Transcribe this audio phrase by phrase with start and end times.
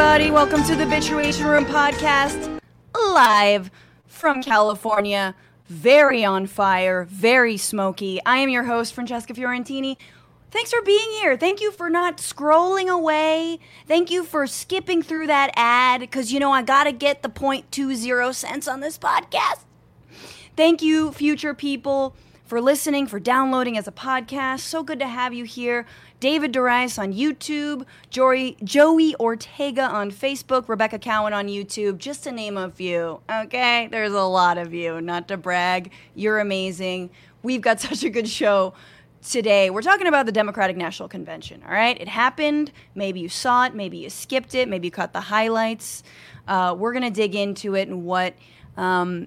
[0.00, 0.30] everybody.
[0.30, 2.58] Welcome to the Bitchuation Room podcast,
[2.94, 3.70] live
[4.06, 5.34] from California.
[5.66, 8.18] Very on fire, very smoky.
[8.24, 9.98] I am your host, Francesca Fiorentini.
[10.50, 11.36] Thanks for being here.
[11.36, 13.58] Thank you for not scrolling away.
[13.86, 17.28] Thank you for skipping through that ad because, you know, I got to get the
[17.28, 19.64] 0.20 cents on this podcast.
[20.56, 24.60] Thank you, future people, for listening, for downloading as a podcast.
[24.60, 25.84] So good to have you here.
[26.20, 32.30] David Darius on YouTube, Jory, Joey Ortega on Facebook, Rebecca Cowan on YouTube, just to
[32.30, 33.22] name a few.
[33.30, 35.00] Okay, there's a lot of you.
[35.00, 37.08] Not to brag, you're amazing.
[37.42, 38.74] We've got such a good show
[39.26, 39.70] today.
[39.70, 41.62] We're talking about the Democratic National Convention.
[41.64, 42.70] All right, it happened.
[42.94, 43.74] Maybe you saw it.
[43.74, 44.68] Maybe you skipped it.
[44.68, 46.02] Maybe you caught the highlights.
[46.46, 48.34] Uh, we're gonna dig into it and what.
[48.76, 49.26] Um,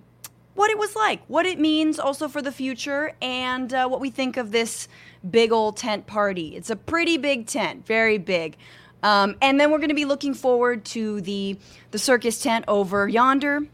[0.55, 4.11] what it was like, what it means also for the future, and uh, what we
[4.11, 4.87] think of this
[5.29, 6.55] big old tent party.
[6.55, 8.57] It's a pretty big tent, very big.
[9.01, 11.57] Um, and then we're going to be looking forward to the
[11.91, 13.67] the circus tent over yonder,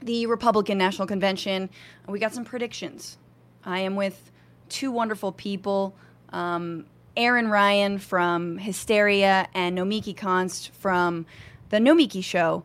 [0.00, 1.70] the Republican National Convention.
[2.08, 3.16] We got some predictions.
[3.64, 4.30] I am with
[4.68, 5.96] two wonderful people.
[6.30, 6.86] Um,
[7.16, 11.26] Erin Ryan from Hysteria and Nomiki Konst from
[11.70, 12.64] the Nomiki Show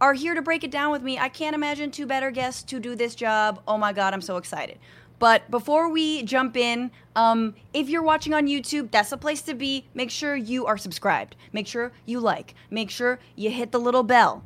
[0.00, 1.18] are here to break it down with me.
[1.18, 3.60] I can't imagine two better guests to do this job.
[3.66, 4.78] Oh my God, I'm so excited.
[5.22, 9.54] But before we jump in, um, if you're watching on YouTube, that's a place to
[9.54, 9.86] be.
[9.94, 11.36] Make sure you are subscribed.
[11.52, 12.56] Make sure you like.
[12.72, 14.42] Make sure you hit the little bell.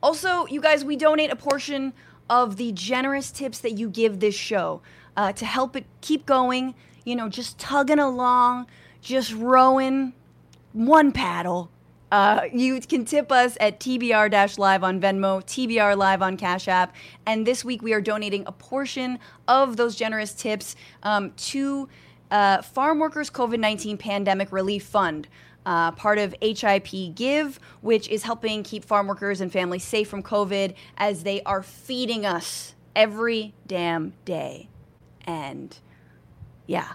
[0.00, 1.92] Also, you guys, we donate a portion
[2.28, 4.80] of the generous tips that you give this show
[5.16, 6.76] uh, to help it keep going.
[7.04, 8.68] You know, just tugging along,
[9.00, 10.12] just rowing
[10.72, 11.68] one paddle
[12.10, 16.94] uh, you can tip us at TBR Live on Venmo, TBR Live on Cash App.
[17.26, 21.88] And this week we are donating a portion of those generous tips um, to
[22.30, 25.28] uh, Farm Workers COVID 19 Pandemic Relief Fund.
[25.66, 30.22] Uh, part of HIP Give, which is helping keep farm workers and families safe from
[30.22, 34.70] COVID as they are feeding us every damn day.
[35.26, 35.78] And
[36.66, 36.94] yeah,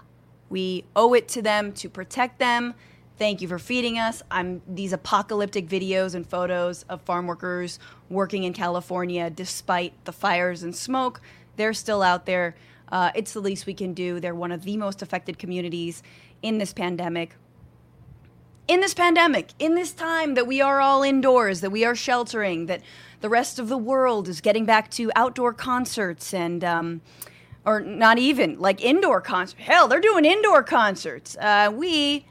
[0.50, 2.74] we owe it to them to protect them
[3.18, 4.22] Thank you for feeding us.
[4.30, 7.78] I'm these apocalyptic videos and photos of farm workers
[8.10, 11.22] working in California despite the fires and smoke.
[11.56, 12.56] They're still out there.
[12.92, 14.20] Uh, it's the least we can do.
[14.20, 16.02] They're one of the most affected communities
[16.42, 17.36] in this pandemic.
[18.68, 22.66] In this pandemic, in this time that we are all indoors, that we are sheltering,
[22.66, 22.82] that
[23.22, 27.00] the rest of the world is getting back to outdoor concerts and, um,
[27.64, 29.62] or not even like indoor concerts.
[29.62, 31.34] Hell, they're doing indoor concerts.
[31.40, 32.26] Uh, we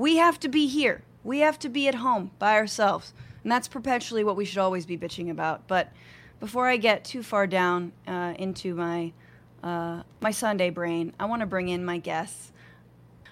[0.00, 1.02] we have to be here.
[1.22, 3.12] We have to be at home by ourselves.
[3.42, 5.68] And that's perpetually what we should always be bitching about.
[5.68, 5.92] But
[6.40, 9.12] before I get too far down uh, into my
[9.62, 12.50] uh, my Sunday brain, I want to bring in my guests.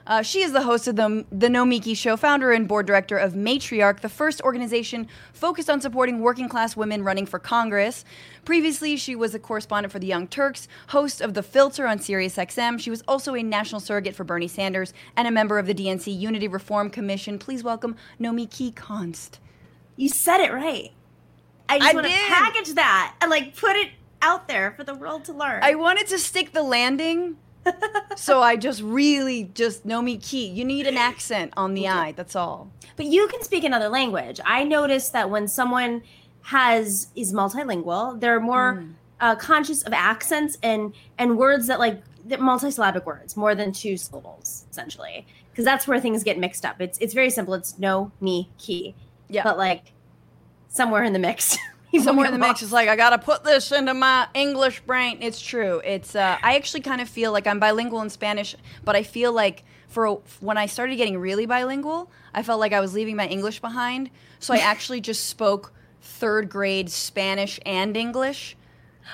[0.09, 3.35] Uh, she is the host of the, the Nomiki Show, founder and board director of
[3.35, 8.07] Matriarch, the first organization focused on supporting working class women running for Congress.
[8.47, 12.81] Previously, she was a correspondent for the Young Turks, host of The Filter on SiriusXM.
[12.81, 16.19] She was also a national surrogate for Bernie Sanders and a member of the DNC
[16.19, 17.39] Unity Reform Commission.
[17.39, 19.39] Please welcome Nomiki Konst.
[19.97, 20.91] You said it right.
[21.69, 23.91] I just want to package that and like put it
[24.23, 25.63] out there for the world to learn.
[25.63, 27.37] I wanted to stick the landing
[28.17, 30.47] so I just really just know me key.
[30.47, 32.13] You need an accent on the eye.
[32.13, 32.71] That's all.
[32.97, 34.41] But you can speak another language.
[34.45, 36.03] I noticed that when someone
[36.43, 38.93] has is multilingual, they're more mm.
[39.21, 43.97] uh, conscious of accents and and words that like that multisyllabic words, more than two
[43.97, 45.27] syllables, essentially.
[45.51, 46.81] Because that's where things get mixed up.
[46.81, 47.55] It's it's very simple.
[47.55, 48.95] It's no, me, key.
[49.29, 49.43] Yeah.
[49.45, 49.93] But like
[50.69, 51.57] somewhere in the mix.
[51.97, 55.19] somewhere in the mix is like I gotta put this into my English brain.
[55.21, 55.81] It's true.
[55.85, 58.55] It's uh, I actually kind of feel like I'm bilingual in Spanish,
[58.85, 62.81] but I feel like for when I started getting really bilingual, I felt like I
[62.81, 64.11] was leaving my English behind.
[64.39, 65.73] So I actually just spoke
[66.03, 68.57] third grade Spanish and English.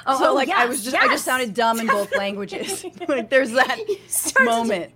[0.06, 1.04] Oh, so oh, like yes, I was just yes.
[1.04, 2.84] I just sounded dumb in both languages.
[3.08, 3.78] like there's that
[4.40, 4.92] moment.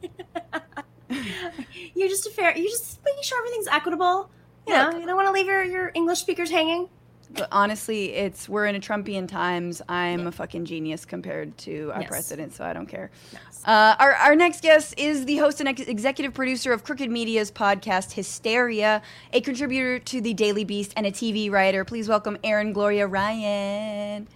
[1.94, 2.56] you're just a fair.
[2.56, 4.30] You're just making sure everything's equitable.
[4.66, 6.88] You Look, know, you don't want to leave your, your English speakers hanging.
[7.34, 9.82] But honestly, it's we're in a Trumpian times.
[9.88, 10.28] I'm yeah.
[10.28, 12.08] a fucking genius compared to our yes.
[12.08, 13.10] president, so I don't care.
[13.32, 13.62] Yes.
[13.64, 17.50] Uh, our, our next guest is the host and ex- executive producer of Crooked Media's
[17.50, 19.02] podcast Hysteria,
[19.32, 21.84] a contributor to the Daily Beast, and a TV writer.
[21.84, 24.26] Please welcome Erin Gloria Ryan.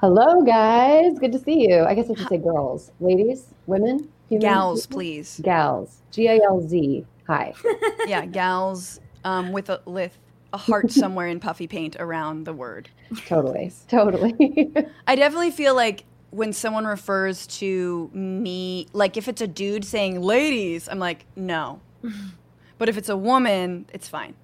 [0.00, 1.18] Hello, guys.
[1.18, 1.82] Good to see you.
[1.82, 4.96] I guess I should say girls, ladies, women, humans, gals, people?
[4.98, 5.40] please.
[5.42, 6.02] Gals.
[6.12, 7.04] G A L Z.
[7.26, 7.52] Hi.
[8.06, 10.16] yeah, gals um, with a with
[10.52, 12.88] a heart somewhere in puffy paint around the word.
[13.26, 13.72] Totally.
[13.88, 14.72] Totally.
[15.06, 20.20] I definitely feel like when someone refers to me, like if it's a dude saying
[20.20, 21.80] ladies, I'm like, no.
[22.78, 24.34] but if it's a woman, it's fine.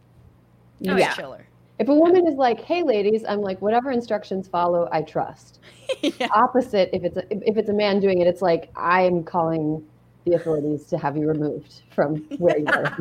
[0.83, 1.15] Oh, that was Yeah.
[1.15, 1.47] chiller.
[1.79, 5.59] If a woman is like, "Hey, ladies," I'm like, "Whatever instructions follow, I trust."
[6.03, 6.29] yeah.
[6.33, 9.85] Opposite, if it's a, if it's a man doing it, it's like I'm calling
[10.25, 12.97] the authorities to have you removed from where you are.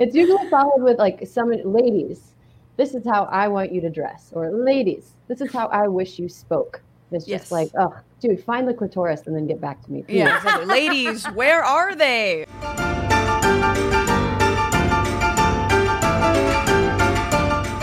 [0.00, 2.32] It's usually followed with like some ladies.
[2.76, 6.18] This is how I want you to dress, or ladies, this is how I wish
[6.18, 6.82] you spoke.
[7.12, 7.42] It's Yes.
[7.42, 10.02] just like, oh, dude, find the clitoris and then get back to me.
[10.02, 10.66] please." Yeah, exactly.
[10.66, 12.46] Ladies, where are they?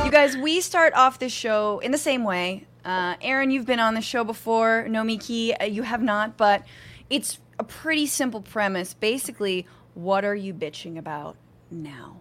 [0.03, 2.65] You guys, we start off this show in the same way.
[2.83, 4.86] Uh, Erin, you've been on the show before.
[4.89, 6.63] Nomiki, uh, you have not, but
[7.09, 8.94] it's a pretty simple premise.
[8.94, 11.38] Basically, what are you bitching about
[11.71, 12.18] now?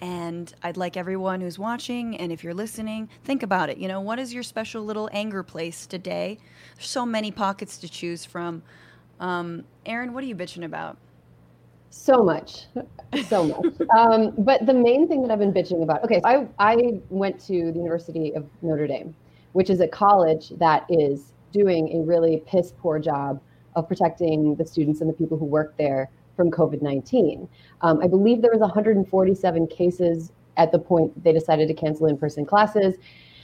[0.00, 3.78] And I'd like everyone who's watching and if you're listening, think about it.
[3.78, 6.38] You know, what is your special little anger place today?
[6.76, 8.62] There's so many pockets to choose from.
[9.18, 10.96] Um, Erin, what are you bitching about?
[11.90, 12.66] So much,
[13.26, 13.80] so much.
[13.96, 16.04] um, but the main thing that I've been bitching about.
[16.04, 19.14] Okay, so I I went to the University of Notre Dame,
[19.52, 23.40] which is a college that is doing a really piss poor job
[23.74, 27.48] of protecting the students and the people who work there from COVID nineteen.
[27.82, 32.16] Um, I believe there was 147 cases at the point they decided to cancel in
[32.16, 32.94] person classes.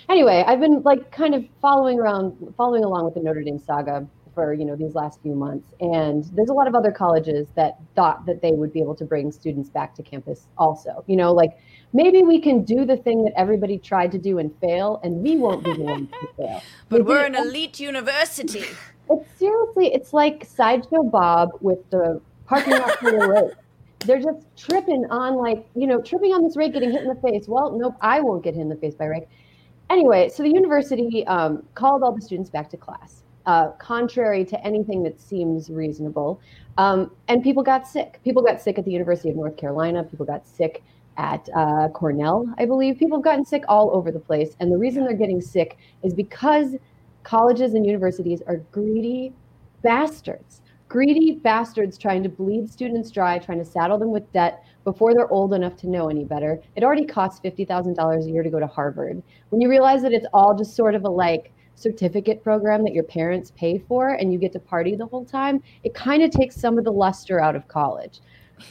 [0.09, 4.07] Anyway, I've been like kind of following around, following along with the Notre Dame saga
[4.35, 7.79] for you know these last few months and there's a lot of other colleges that
[7.95, 11.33] thought that they would be able to bring students back to campus also you know
[11.33, 11.53] like
[11.93, 15.37] maybe we can do the thing that everybody tried to do and fail and we
[15.37, 18.65] won't be the ones to fail But we're an elite university.
[19.09, 23.55] it's seriously it's like sideshow bob with the parking lot for the rake
[24.07, 27.21] they're just tripping on like you know tripping on this rake getting hit in the
[27.21, 27.49] face.
[27.49, 29.29] Well nope i won't get hit in the face by rake.
[29.91, 34.67] Anyway so the university um, called all the students back to class uh, contrary to
[34.67, 36.41] anything that seems reasonable.
[36.79, 38.21] Um, and people got sick.
[38.25, 40.03] People got sick at the university of north carolina.
[40.05, 40.83] People got sick
[41.17, 42.99] at uh, cornell i believe.
[42.99, 44.57] People have gotten sick all over the place.
[44.61, 46.75] And the reason they're getting sick is because
[47.23, 49.33] colleges and universities are greedy
[49.83, 50.61] bastards
[50.95, 55.29] greedy bastards trying to bleed students dry trying to saddle them with debt before they're
[55.33, 56.63] old enough to know any better.
[56.77, 59.21] It already costs $50000 a year to go to harvard.
[59.49, 63.03] When you realize that it's all just sort of a like certificate program that your
[63.03, 66.55] parents pay for and you get to party the whole time it kind of takes
[66.55, 68.21] some of the luster out of college.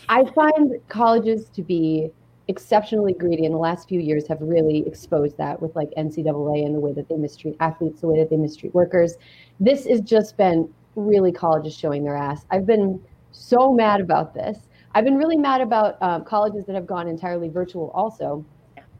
[0.07, 2.09] I find colleges to be
[2.47, 6.73] exceptionally greedy and the last few years have really exposed that with like ncaa and
[6.73, 9.15] the way that they mistreat athletes the way that they mistreat workers.
[9.59, 13.01] This has just been really colleges showing their ass i've been
[13.31, 14.57] so mad about this
[14.93, 18.45] i've been really mad about um, colleges that have gone entirely virtual also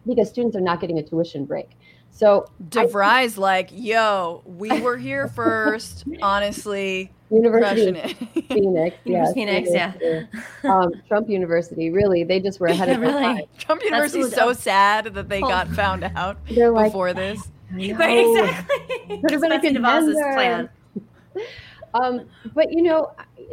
[0.08, 1.70] because students are not getting a tuition break
[2.16, 6.04] so DeVry's like, yo, we were here first.
[6.22, 8.46] Honestly, University crushing of it.
[8.54, 9.94] Phoenix, yes, Phoenix, yeah.
[10.64, 13.24] Um, Trump University, really, they just were ahead of their Really?
[13.24, 13.42] time.
[13.58, 15.48] Trump University is so sad that they Oh.
[15.48, 17.50] got found out They're like, before this.
[17.72, 17.96] I know.
[17.98, 19.18] Right, exactly.
[19.22, 20.34] Could have been a Betsy DeVos's contender.
[20.36, 20.70] plan.
[21.94, 23.12] Um, but you know,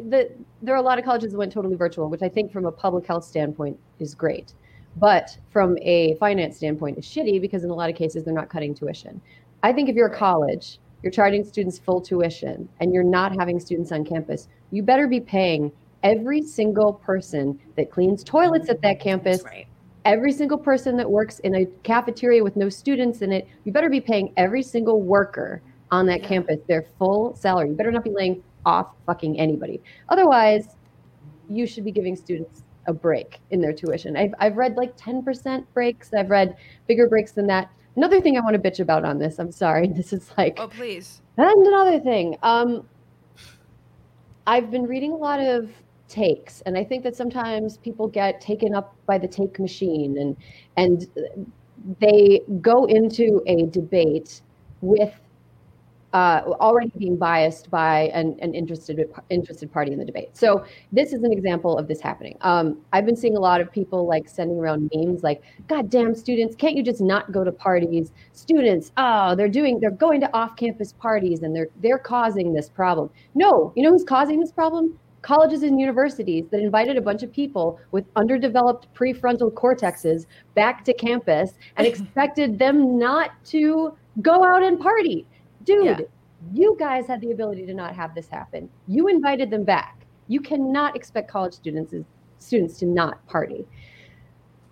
[0.09, 0.31] the,
[0.63, 2.73] there are a lot of colleges that went totally virtual, which I think from a
[2.73, 4.55] public health standpoint is great.
[4.97, 8.49] But from a finance standpoint is shitty because in a lot of cases they're not
[8.49, 9.21] cutting tuition.
[9.63, 13.61] I think if you're a college, you're charging students full tuition and you're not having
[13.61, 15.71] students on campus, you better be paying
[16.03, 19.67] every single person that cleans toilets at that campus, right.
[20.05, 23.91] every single person that works in a cafeteria with no students in it, you better
[23.91, 26.29] be paying every single worker on that Yeah.
[26.29, 27.69] campus their full salary.
[27.71, 29.83] You better not be laying off fucking anybody.
[30.09, 30.77] Otherwise,
[31.49, 34.17] you should be giving students a break in their tuition.
[34.17, 36.13] I've, I've read like 10% breaks.
[36.15, 36.57] I've read
[36.87, 37.71] bigger breaks than that.
[37.97, 40.69] Another thing I want to bitch about on this, I'm sorry, this is like Oh,
[40.69, 41.21] please.
[41.37, 42.87] and another thing, um,
[44.47, 45.71] I've been reading a lot of
[46.09, 50.37] takes, and I think that sometimes people get taken up by the take machine, and
[50.77, 51.07] and
[52.01, 54.43] they go into a debate
[54.81, 55.13] with
[56.13, 60.37] uh, already being biased by an, an interested interested party in the debate.
[60.37, 62.37] So this is an example of this happening.
[62.41, 66.15] Um, I've been seeing a lot of people like sending around memes like, "God damn
[66.15, 68.13] students, can't you just not go to parties?
[68.33, 73.11] Students, oh, they're doing, they're going to off-campus parties and they're they're causing this problem."
[73.35, 74.99] No, you know who's causing this problem?
[75.23, 80.95] Colleges and universities that invited a bunch of people with underdeveloped prefrontal cortexes back to
[80.95, 85.27] campus and expected them not to go out and party
[85.65, 85.99] dude, Yeah.
[86.53, 88.69] you guys had the ability to not have this happen.
[88.87, 90.07] You invited them back.
[90.29, 91.95] You cannot expect college students
[92.39, 93.67] students to not party.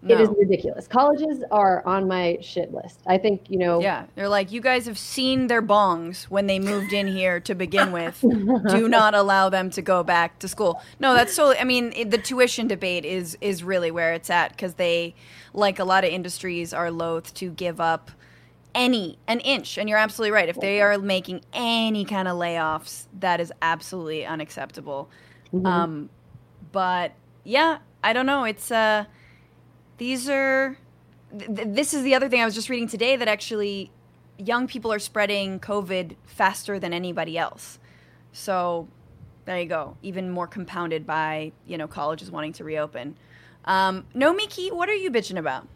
[0.06, 0.86] It is ridiculous.
[0.86, 3.00] Colleges are on my shit list.
[3.08, 3.80] I think you know.
[3.80, 7.54] Yeah, they're like, you guys have seen their bongs when they moved in here to
[7.56, 8.20] begin with.
[8.68, 10.80] Do not allow them to go back to school.
[11.00, 11.58] No, that's totally.
[11.58, 15.16] I mean, the tuition debate is is really where it's at because they,
[15.52, 18.12] like a lot of industries, are loath to give up
[18.74, 19.78] any an inch.
[19.78, 20.48] And you're absolutely right.
[20.48, 25.08] If they are making any kind of layoffs, that is absolutely unacceptable.
[25.52, 25.66] Mhm.
[25.66, 26.10] Um,
[26.72, 27.12] but
[27.44, 28.44] yeah, I don't know.
[28.44, 29.04] It's uh,
[29.98, 30.78] these are.
[31.36, 33.90] Th- this is the other thing I was just reading today that actually
[34.38, 37.78] young people are spreading COVID faster than anybody else.
[38.32, 38.88] So
[39.44, 39.96] there you go.
[40.02, 43.16] Even more compounded by you know colleges wanting to reopen.
[43.64, 45.66] Um, Nomiki, what are you bitching about?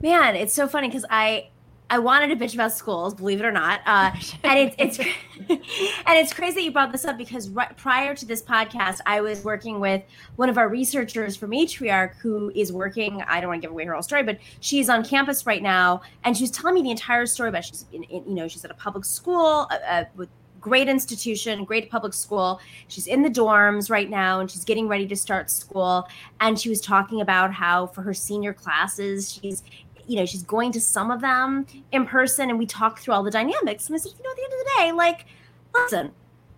[0.00, 1.50] Man, it's so funny because I
[1.90, 4.12] I wanted to bitch about schools, believe it or not, uh,
[4.44, 4.98] and it's it's
[5.48, 9.20] and it's crazy that you brought this up because right, prior to this podcast, I
[9.20, 10.02] was working with
[10.36, 13.22] one of our researchers from Matriarch who is working.
[13.22, 16.02] I don't want to give away her whole story, but she's on campus right now,
[16.24, 18.64] and she was telling me the entire story about she's in, in, you know she's
[18.64, 20.28] at a public school uh, uh, with
[20.60, 22.60] great institution, great public school.
[22.88, 26.06] She's in the dorms right now and she's getting ready to start school.
[26.40, 29.62] And she was talking about how for her senior classes, she's
[30.10, 33.22] you know, she's going to some of them in person and we talked through all
[33.22, 33.86] the dynamics.
[33.86, 35.26] And I said, you know, at the end of the day, like,
[35.72, 36.10] listen,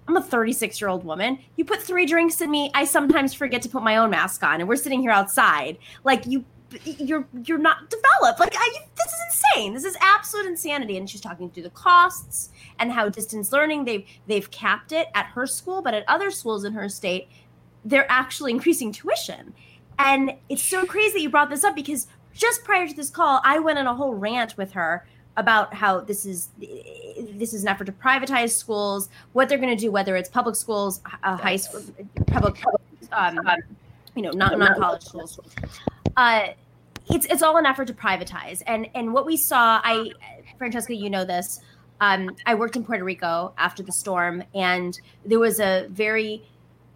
[0.08, 1.38] I'm a 36 year old woman.
[1.56, 2.70] You put three drinks in me.
[2.72, 5.76] I sometimes forget to put my own mask on, and we're sitting here outside.
[6.02, 6.46] Like you,
[6.84, 8.40] you're you're not developed.
[8.40, 9.74] Like I, this is insane.
[9.74, 10.96] This is absolute insanity.
[10.96, 15.26] And she's talking through the costs and how distance learning they've they've capped it at
[15.26, 17.28] her school, but at other schools in her state,
[17.84, 19.52] they're actually increasing tuition.
[19.98, 23.40] And it's so crazy that you brought this up because just prior to this call,
[23.44, 27.68] I went on a whole rant with her about how this is this is an
[27.68, 31.56] effort to privatize schools, what they're going to do, whether it's public schools, uh, high
[31.56, 31.82] school,
[32.26, 32.62] public,
[33.12, 33.40] um,
[34.14, 35.40] you know, not non college schools.
[36.16, 36.48] Uh,
[37.10, 40.10] it's it's all an effort to privatize, and and what we saw, I,
[40.58, 41.60] Francesca, you know this.
[42.00, 46.42] Um, I worked in Puerto Rico after the storm, and there was a very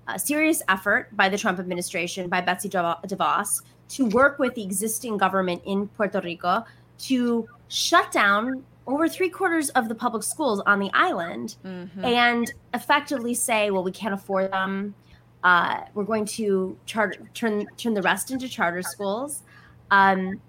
[0.09, 5.17] uh, serious effort by the Trump administration, by Betsy DeVos, to work with the existing
[5.17, 6.65] government in Puerto Rico
[6.99, 12.05] to shut down over three quarters of the public schools on the island Mhm.
[12.05, 14.95] and effectively say, well, we can't afford them.
[15.43, 19.43] Uh, we're going to charter, turn turn the rest into charter schools.
[19.91, 20.41] Um,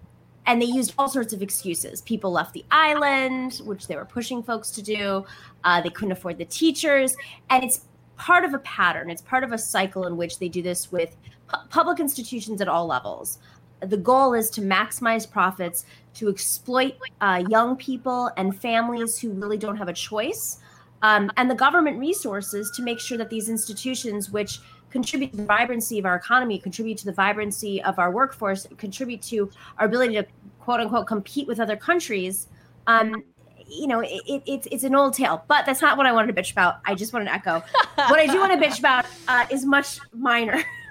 [0.46, 2.02] and they used all sorts of excuses.
[2.02, 5.26] People left the island, which they were pushing folks to do.
[5.64, 7.16] Uh, they couldn't afford the teachers,
[7.50, 7.82] and it's
[8.16, 9.10] part of a pattern.
[9.10, 11.16] It's part of a cycle in which they do this with
[11.48, 13.40] pu- public institutions at all levels.
[13.82, 15.86] The goal is to maximize profits,
[16.16, 20.60] to exploit uh, young people and families who really don't have a choice,
[21.04, 25.46] um, and the government resources to make sure that these institutions, which contribute to the
[25.46, 30.16] vibrancy of our economy, contribute to the vibrancy of our workforce, contribute to our ability
[30.16, 30.26] to
[30.60, 32.48] quote unquote compete with other countries.
[32.88, 33.24] Um,
[33.70, 36.36] you know, it, it, it's it's an old tale, but that's not what I wanted
[36.36, 36.80] to bitch about.
[36.86, 37.62] I just wanted to echo
[37.96, 40.64] what I do want to bitch about uh, is much minor.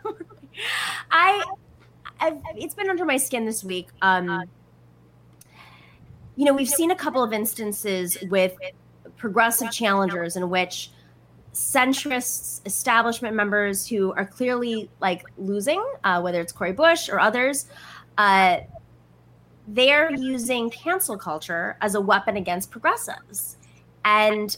[1.10, 1.44] I,
[2.20, 3.88] I've, it's been under my skin this week.
[4.02, 4.44] Um,
[6.36, 8.56] you know, we've seen a couple of instances with
[9.16, 10.90] progressive challengers in which
[11.54, 17.66] centrists, establishment members who are clearly like losing, uh, whether it's Cori Bush or others,
[18.18, 18.58] uh,
[19.68, 23.56] they're using cancel culture as a weapon against progressives.
[24.04, 24.56] And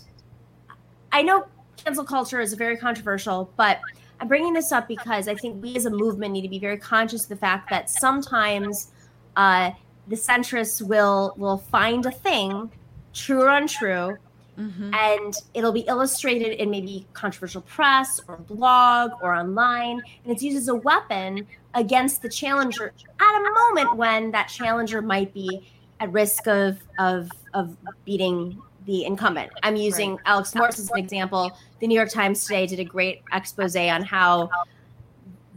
[1.12, 3.81] I know cancel culture is very controversial, but
[4.20, 6.76] I'm bringing this up because I think we as a movement need to be very
[6.78, 8.90] conscious of the fact that sometimes
[9.37, 9.70] uh,
[10.08, 12.70] the centrists will will find a thing,
[13.14, 14.16] true or untrue,
[14.58, 14.92] Mhm.
[14.92, 20.56] and it'll be illustrated in maybe controversial press or blog or online and it's used
[20.56, 25.70] as a weapon against the challenger at a moment when that challenger might be
[26.00, 29.52] at risk of of of beating the incumbent.
[29.62, 31.52] I'm using alex morse as an example.
[31.78, 34.49] The new york times today did a great expose on how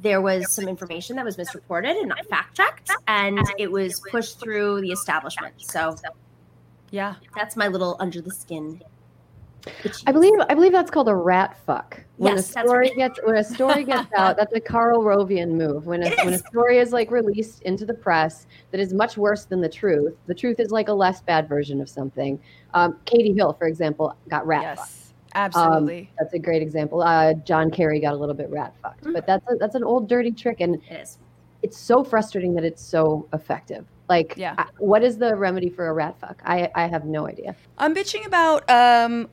[0.02, 4.38] there was some information that was misreported and not fact checked and it was pushed
[4.40, 5.54] through the establishment.
[5.60, 5.96] So
[6.90, 7.16] Yeah.
[7.34, 8.82] that's my little under the skin
[10.08, 12.00] I believe I believe that's called a rat fuck.
[12.18, 12.96] When Yes, a story right.
[12.98, 15.86] gets when a story gets out, that's a Karl Rovian move.
[15.86, 19.46] When a when a story is like released into the press that is much worse
[19.46, 20.16] than the truth.
[20.28, 22.40] The truth is like a less bad version of something.
[22.74, 24.90] Um, Katie Hill, for example, got rat fucked.
[24.90, 24.98] Yes.
[25.34, 26.10] Absolutely.
[26.20, 27.02] That's a great example.
[27.02, 29.14] Uh, John Kerry got a little bit rat fucked, Mm-hmm.
[29.14, 31.18] but that's a, that's an old dirty trick, and it is
[31.64, 33.86] it's so frustrating that it's so effective.
[34.10, 34.56] Like, Yeah.
[34.58, 36.42] I- what is the remedy for a rat fuck?
[36.46, 37.56] I I have no idea.
[37.78, 39.30] I'm bitching about um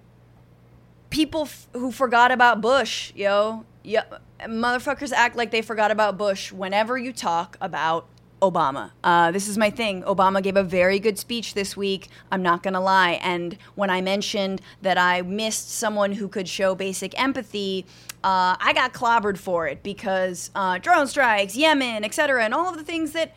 [1.10, 3.64] people f- who forgot about Bush, yo.
[3.82, 4.04] Yeah,
[4.42, 8.06] motherfuckers act like they forgot about Bush whenever you talk about
[8.42, 8.92] Obama.
[9.02, 10.02] Uh, this is my thing.
[10.02, 12.08] Obama gave a very good speech this week.
[12.30, 13.12] I'm not going to lie.
[13.22, 17.86] And when I mentioned that I missed someone who could show basic empathy,
[18.22, 22.76] uh, I got clobbered for it because uh, drone strikes, Yemen, etc., and all of
[22.76, 23.34] the things that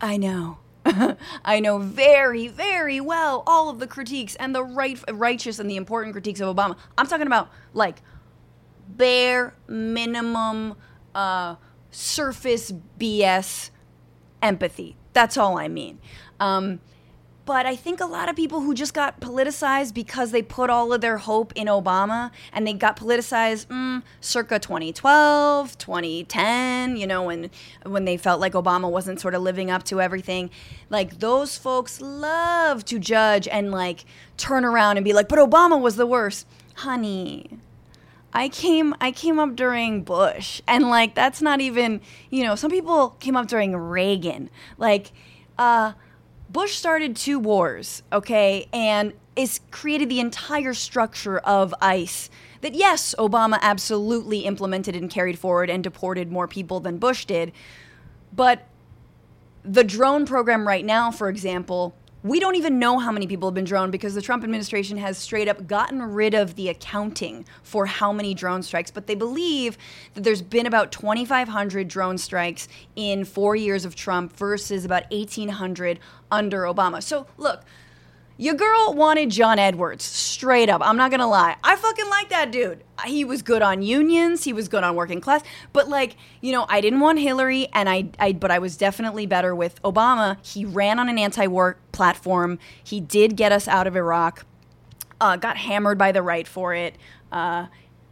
[0.00, 0.58] I know.
[1.44, 5.76] I know very, very well all of the critiques and the right, righteous and the
[5.76, 6.76] important critiques of Obama.
[6.98, 8.02] I'm talking about like
[8.88, 10.74] bare minimum
[11.14, 11.56] uh,
[11.90, 13.70] surface BS
[14.42, 14.96] empathy.
[15.12, 15.98] That's all I mean.
[16.40, 16.80] Um,
[17.44, 20.92] but I think a lot of people who just got politicized because they put all
[20.92, 27.24] of their hope in Obama and they got politicized mm, circa 2012, 2010, you know,
[27.24, 27.50] when
[27.84, 30.50] when they felt like Obama wasn't sort of living up to everything.
[30.88, 34.04] Like those folks love to judge and like
[34.36, 36.46] turn around and be like, "But Obama was the worst."
[36.76, 37.58] Honey,
[38.32, 42.70] I came I came up during Bush and like that's not even, you know, some
[42.70, 44.48] people came up during Reagan.
[44.78, 45.12] Like
[45.58, 45.92] uh
[46.52, 48.68] Bush started two wars, okay?
[48.72, 52.28] And it's created the entire structure of ICE
[52.60, 57.52] that yes, Obama absolutely implemented and carried forward and deported more people than Bush did.
[58.34, 58.66] But
[59.64, 63.54] the drone program right now, for example, we don't even know how many people have
[63.54, 67.86] been droned because the Trump administration has straight up gotten rid of the accounting for
[67.86, 68.90] how many drone strikes.
[68.90, 69.76] But they believe
[70.14, 75.98] that there's been about 2,500 drone strikes in four years of Trump versus about 1,800
[76.30, 77.02] under Obama.
[77.02, 77.64] So, look,
[78.36, 80.80] your girl wanted John Edwards, straight up.
[80.84, 81.56] I'm not gonna lie.
[81.62, 82.82] I fucking like that dude.
[83.04, 84.44] He was good on unions.
[84.44, 85.42] He was good on working class.
[85.72, 89.26] But like, you know, I didn't want Hillary, and I, I, but I was definitely
[89.26, 90.44] better with Obama.
[90.44, 92.58] He ran on an anti-war platform.
[92.82, 94.44] He did get us out of Iraq.
[95.20, 96.96] Uh, got hammered by the right for it,
[97.30, 97.66] uh,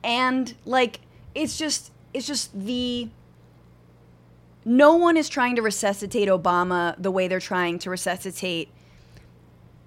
[0.04, 1.00] and like,
[1.34, 3.08] it's just, it's just the.
[4.64, 8.68] No one is trying to resuscitate Obama the way they're trying to resuscitate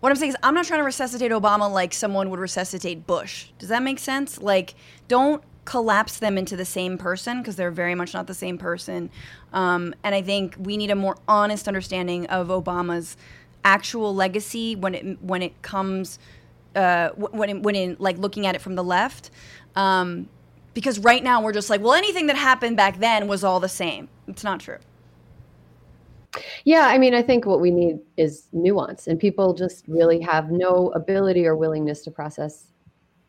[0.03, 3.47] what I'm saying is, I'm not trying to resuscitate Obama like someone would resuscitate Bush.
[3.57, 4.37] Does that make sense?
[4.37, 4.75] Like,
[5.07, 9.09] don't collapse them into the same person because they're very much not the same person.
[9.53, 13.15] Um, and I think we need a more honest understanding of Obama's
[13.63, 16.19] actual legacy when it when it comes
[16.75, 19.31] uh, when it, when in like looking at it from the left.
[19.77, 20.27] Um,
[20.73, 23.69] because right now we're just like, well, anything that happened back then was all the
[23.69, 24.09] same.
[24.27, 24.79] It's not true.
[26.65, 30.51] Yeah, I mean, I think what we need is nuance, and people just really have
[30.51, 32.67] no ability or willingness to process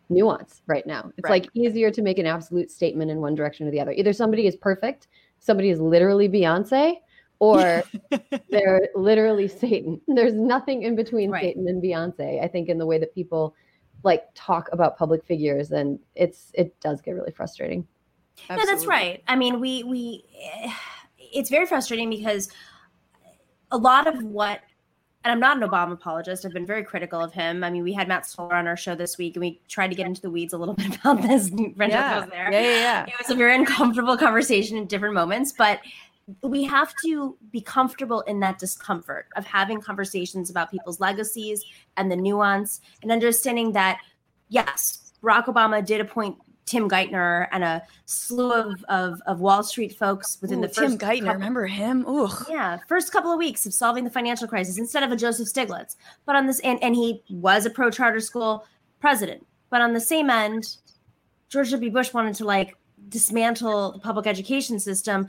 [0.08, 1.10] nuance right now.
[1.16, 1.42] It's right.
[1.42, 3.92] like easier to make an absolute statement in one direction or the other.
[3.92, 6.96] Either somebody is perfect, somebody is literally Beyonce,
[7.38, 7.82] or
[8.50, 10.00] they're literally Satan.
[10.08, 11.42] There's nothing in between right.
[11.42, 12.42] Satan and Beyonce.
[12.42, 13.54] I think in the way that people
[14.02, 17.86] like talk about public figures, and it's it does get really frustrating.
[18.48, 18.66] Absolutely.
[18.66, 19.22] No, that's right.
[19.28, 20.72] I mean, we we eh,
[21.18, 22.50] it's very frustrating because
[23.74, 24.60] a lot of what
[25.24, 26.44] and I'm not an Obama apologist.
[26.44, 27.64] I've been very critical of him.
[27.64, 29.94] I mean, we had Matt Stoller on our show this week, and we tried to
[29.94, 31.50] get into the weeds a little bit about this.
[31.50, 32.20] yeah.
[32.20, 32.52] was there.
[32.52, 33.06] Yeah, yeah, yeah.
[33.06, 35.80] It was a very uncomfortable conversation in different moments, but
[36.42, 41.64] we have to be comfortable in that discomfort of having conversations about people's legacies
[41.96, 44.00] and the nuance and understanding that,
[44.50, 49.96] yes, Barack Obama did appoint Tim Geithner and a slew of, of, of Wall Street
[49.96, 52.06] folks within Ooh, the first Tim Geithner, couple, remember him?
[52.08, 52.30] Ooh.
[52.48, 55.96] Yeah, first couple of weeks of solving the financial crisis instead of a Joseph Stiglitz.
[56.24, 58.66] But on this and, and he was a pro charter school
[59.00, 59.46] president.
[59.70, 60.76] But on the same end,
[61.48, 61.90] George W.
[61.90, 62.76] Bush wanted to like
[63.08, 65.28] dismantle the public education system,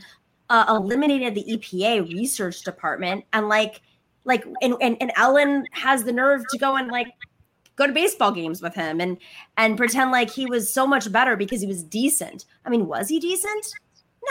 [0.49, 3.81] uh, eliminated the EPA research department, and like
[4.23, 7.07] like and, and and Ellen has the nerve to go and like
[7.75, 9.17] go to baseball games with him and
[9.57, 12.45] and pretend like he was so much better because he was decent.
[12.65, 13.67] I mean, was he decent?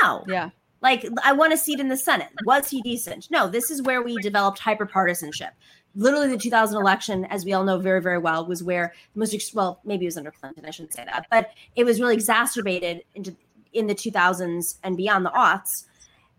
[0.03, 0.25] No.
[0.27, 0.51] Yeah.
[0.81, 2.29] Like I want a seat in the Senate.
[2.45, 3.31] Was he decent?
[3.31, 3.49] No.
[3.49, 5.51] This is where we developed hyperpartisanship.
[5.97, 9.55] Literally, the 2000 election, as we all know very, very well, was where the most
[9.55, 10.65] well, maybe it was under Clinton.
[10.67, 13.37] I shouldn't say that, but it was really exacerbated into
[13.73, 15.85] in the 2000s and beyond the aughts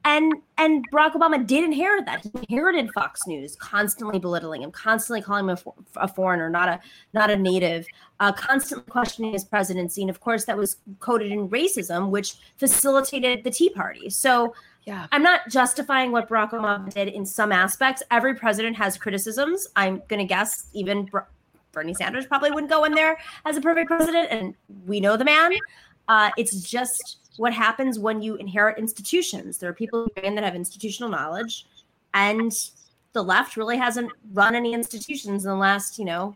[0.05, 2.23] and and Barack Obama did inherit that.
[2.23, 6.69] He inherited Fox News, constantly belittling him, constantly calling him a, for, a foreigner, not
[6.69, 6.79] a
[7.13, 7.85] not a native,
[8.19, 13.43] uh, constantly questioning his presidency, and of course that was coded in racism, which facilitated
[13.43, 14.09] the Tea Party.
[14.09, 14.55] So.
[14.87, 15.07] Yeah.
[15.11, 18.03] I'm not justifying what Barack Obama did in some aspects.
[18.11, 19.67] Every president has criticisms.
[19.75, 21.09] I'm going to guess even
[21.71, 24.53] Bernie Sanders probably wouldn't go in there as a perfect president, and
[24.85, 25.53] we know the man.
[26.07, 29.57] Uh, it's just what happens when you inherit institutions.
[29.57, 31.65] There are people in that have institutional knowledge,
[32.13, 32.51] and
[33.13, 36.35] the left really hasn't run any institutions in the last, you know,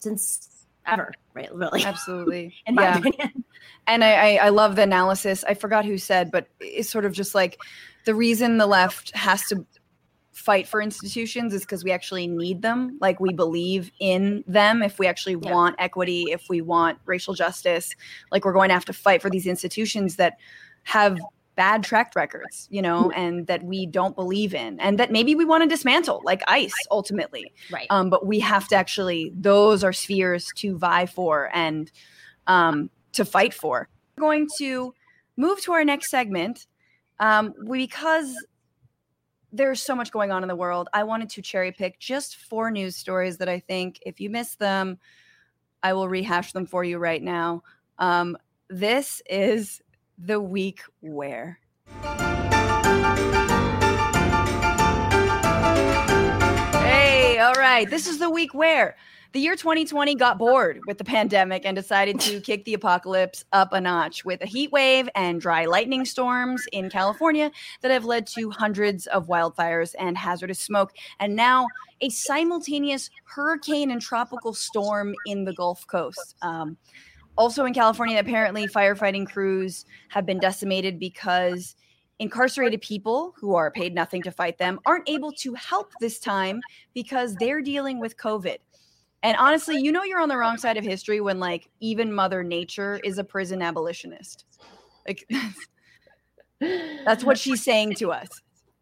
[0.00, 1.54] since ever, right?
[1.54, 2.54] Really, absolutely.
[2.66, 2.98] in my yeah.
[2.98, 3.44] opinion.
[3.86, 5.44] And I, I, I love the analysis.
[5.44, 7.58] I forgot who said, but it's sort of just like
[8.04, 9.64] the reason the left has to
[10.34, 12.98] fight for institutions is because we actually need them.
[13.00, 14.82] Like we believe in them.
[14.82, 15.52] If we actually yeah.
[15.52, 17.94] want equity, if we want racial justice,
[18.30, 20.38] like we're going to have to fight for these institutions that
[20.82, 21.18] have
[21.56, 23.16] bad track records, you know, mm.
[23.16, 26.74] and that we don't believe in, and that maybe we want to dismantle, like ICE
[26.90, 27.52] ultimately.
[27.70, 27.86] Right.
[27.90, 31.90] Um, but we have to actually; those are spheres to vie for and
[32.46, 33.88] um, to fight for.
[34.16, 34.94] We're going to
[35.36, 36.66] move to our next segment
[37.20, 38.34] um, because
[39.54, 40.88] there's so much going on in the world.
[40.92, 44.56] I wanted to cherry pick just four news stories that I think, if you miss
[44.56, 44.98] them,
[45.82, 47.62] I will rehash them for you right now.
[48.00, 48.36] Um,
[48.68, 49.80] this is
[50.18, 51.60] the week where.
[56.82, 57.88] Hey, all right.
[57.88, 58.96] This is the week where
[59.34, 63.72] the year 2020 got bored with the pandemic and decided to kick the apocalypse up
[63.72, 67.50] a notch with a heat wave and dry lightning storms in California
[67.82, 70.92] that have led to hundreds of wildfires and hazardous smoke.
[71.18, 71.66] And now
[72.00, 76.36] a simultaneous hurricane and tropical storm in the Gulf Coast.
[76.40, 76.76] Um,
[77.36, 81.74] also in California, apparently firefighting crews have been decimated because
[82.20, 86.60] incarcerated people who are paid nothing to fight them aren't able to help this time
[86.94, 88.58] because they're dealing with COVID.
[89.24, 92.44] And honestly, you know you're on the wrong side of history when like even Mother
[92.44, 94.44] Nature is a prison abolitionist.
[95.08, 95.28] Like
[96.60, 98.28] that's what she's saying to us.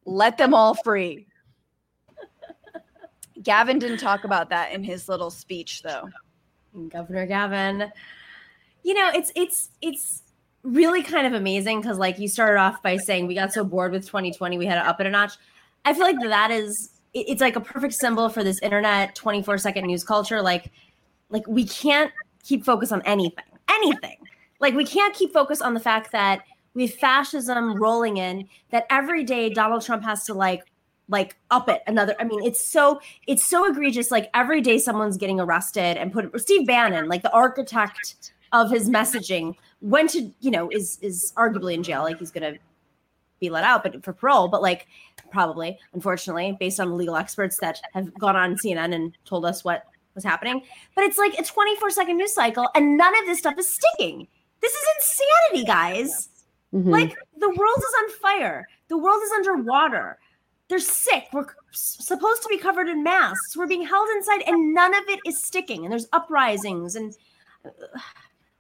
[0.05, 1.27] Let them all free.
[3.43, 6.11] Gavin didn't talk about that in his little speech though.
[6.91, 7.91] Governor Gavin
[8.83, 10.23] you know, it's it's it's
[10.63, 13.91] really kind of amazing because like you started off by saying we got so bored
[13.91, 15.35] with 2020 we had to up it a notch.
[15.85, 19.87] I feel like that is it's like a perfect symbol for this internet 24 second
[19.87, 20.41] news culture.
[20.43, 20.71] Like
[21.31, 24.17] like we can't keep focus on anything, anything.
[24.61, 26.43] Like we can't keep focus on the fact that
[26.75, 28.49] we have fascism rolling in.
[28.71, 30.65] That every day Donald Trump has to like
[31.09, 35.17] like up it another i mean it's so it's so egregious like every day someone's
[35.17, 40.51] getting arrested and put steve bannon like the architect of his messaging went to you
[40.51, 42.55] know is is arguably in jail like he's gonna
[43.43, 44.87] be let out but for parole but like
[45.31, 49.85] probably unfortunately based on legal experts that have gone on cnn and told us what
[50.15, 50.63] was happening.
[50.95, 54.27] But it's like a 24 second news cycle and none of this stuff is sticking.
[54.61, 56.29] This is insanity guys.
[56.75, 56.89] Mm-hmm.
[56.89, 58.67] like the world is on fire.
[58.89, 60.19] The world is underwater.
[60.69, 61.27] They're sick.
[61.31, 63.59] We're supposed to be covered in masks.
[63.59, 67.15] We're being held inside and none of it is sticking and there's uprisings and
[67.67, 67.69] uh,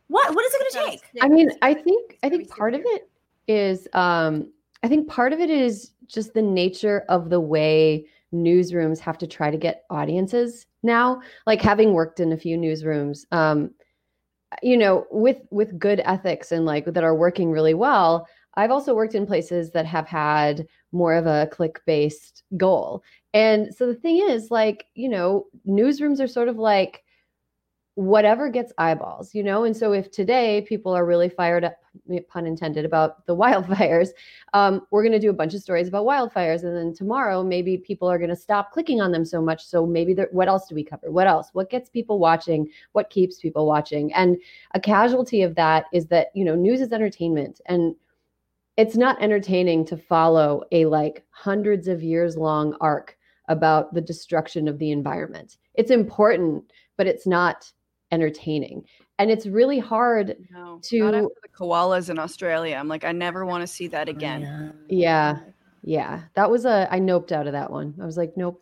[0.08, 1.22] what what is it going to take?
[1.22, 3.08] I mean, I think I think part of it
[3.48, 8.98] is um I think part of it is just the nature of the way newsrooms
[8.98, 11.20] have to try to get audiences now.
[11.46, 13.70] Like having worked in a few newsrooms, um,
[14.62, 18.26] you know, with with good ethics and like that are working really well.
[18.54, 23.02] I've also worked in places that have had more of a click based goal.
[23.32, 27.02] And so the thing is, like, you know, newsrooms are sort of like
[27.94, 29.64] whatever gets eyeballs, you know?
[29.64, 31.76] And so if today people are really fired up,
[32.28, 34.10] pun intended, about the wildfires,
[34.52, 36.64] um, we're going to do a bunch of stories about wildfires.
[36.64, 39.64] And then tomorrow, maybe people are going to stop clicking on them so much.
[39.64, 41.10] So maybe what else do we cover?
[41.10, 41.50] What else?
[41.52, 42.68] What gets people watching?
[42.92, 44.12] What keeps people watching?
[44.14, 44.36] And
[44.74, 47.60] a casualty of that is that, you know, news is entertainment.
[47.66, 47.94] And
[48.76, 53.16] it's not entertaining to follow a like hundreds of years long arc
[53.48, 55.58] about the destruction of the environment.
[55.74, 57.70] It's important, but it's not
[58.10, 58.84] entertaining.
[59.22, 62.74] And it's really hard no, to the koalas in Australia.
[62.74, 64.74] I'm like, I never want to see that again.
[64.88, 65.38] Yeah.
[65.84, 66.22] Yeah.
[66.34, 67.94] That was a I noped out of that one.
[68.02, 68.60] I was like, nope.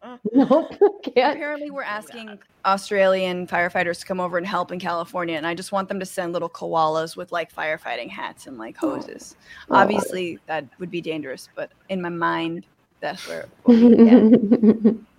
[0.00, 0.70] Uh, nope.
[1.02, 1.36] Can't.
[1.36, 5.36] Apparently we're asking Australian firefighters to come over and help in California.
[5.36, 8.76] And I just want them to send little koalas with like firefighting hats and like
[8.82, 8.92] oh.
[8.92, 9.36] hoses.
[9.68, 9.74] Oh.
[9.74, 12.64] Obviously that would be dangerous, but in my mind,
[13.00, 13.48] that's where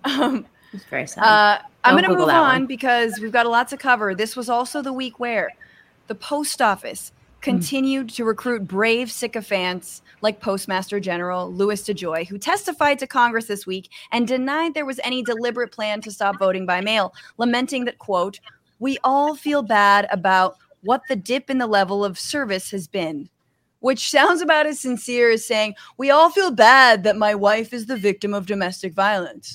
[0.04, 1.24] um, it's very sad.
[1.24, 2.66] Uh, I'm going to move on one.
[2.66, 4.14] because we've got a lot to cover.
[4.14, 5.50] This was also the week where
[6.06, 8.14] the post office continued mm.
[8.14, 13.90] to recruit brave sycophants like Postmaster General Louis DeJoy, who testified to Congress this week
[14.12, 18.40] and denied there was any deliberate plan to stop voting by mail, lamenting that, quote,
[18.78, 23.28] we all feel bad about what the dip in the level of service has been.
[23.80, 27.86] Which sounds about as sincere as saying, We all feel bad that my wife is
[27.86, 29.52] the victim of domestic violence.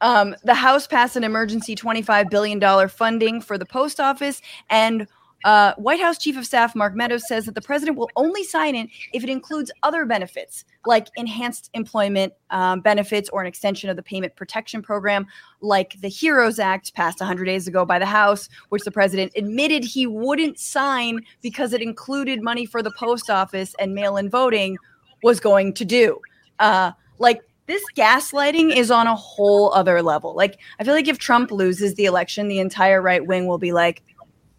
[0.00, 4.40] Um, the House passed an emergency $25 billion funding for the post office.
[4.70, 5.06] And
[5.44, 8.74] uh, White House Chief of Staff Mark Meadows says that the president will only sign
[8.74, 13.96] it if it includes other benefits, like enhanced employment um, benefits or an extension of
[13.96, 15.26] the payment protection program,
[15.62, 19.82] like the HEROES Act passed 100 days ago by the House, which the president admitted
[19.82, 24.76] he wouldn't sign because it included money for the post office and mail in voting,
[25.22, 26.20] was going to do.
[26.58, 30.34] Uh, like this gaslighting is on a whole other level.
[30.34, 33.72] Like I feel like if Trump loses the election, the entire right wing will be
[33.72, 34.02] like,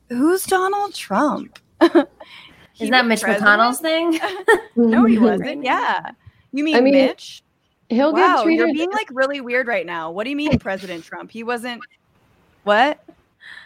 [0.08, 1.60] "Who's Donald Trump?"
[2.80, 3.46] Is that Mitch president?
[3.46, 4.14] McConnell's thing?
[4.76, 5.24] no, he mm-hmm.
[5.26, 5.64] wasn't.
[5.64, 6.12] Yeah.
[6.52, 7.44] You mean, I mean Mitch?
[7.90, 8.66] He'll wow, get treated.
[8.66, 10.10] You're being like really weird right now.
[10.10, 11.30] What do you mean, President Trump?
[11.30, 11.82] He wasn't.
[12.64, 13.04] What?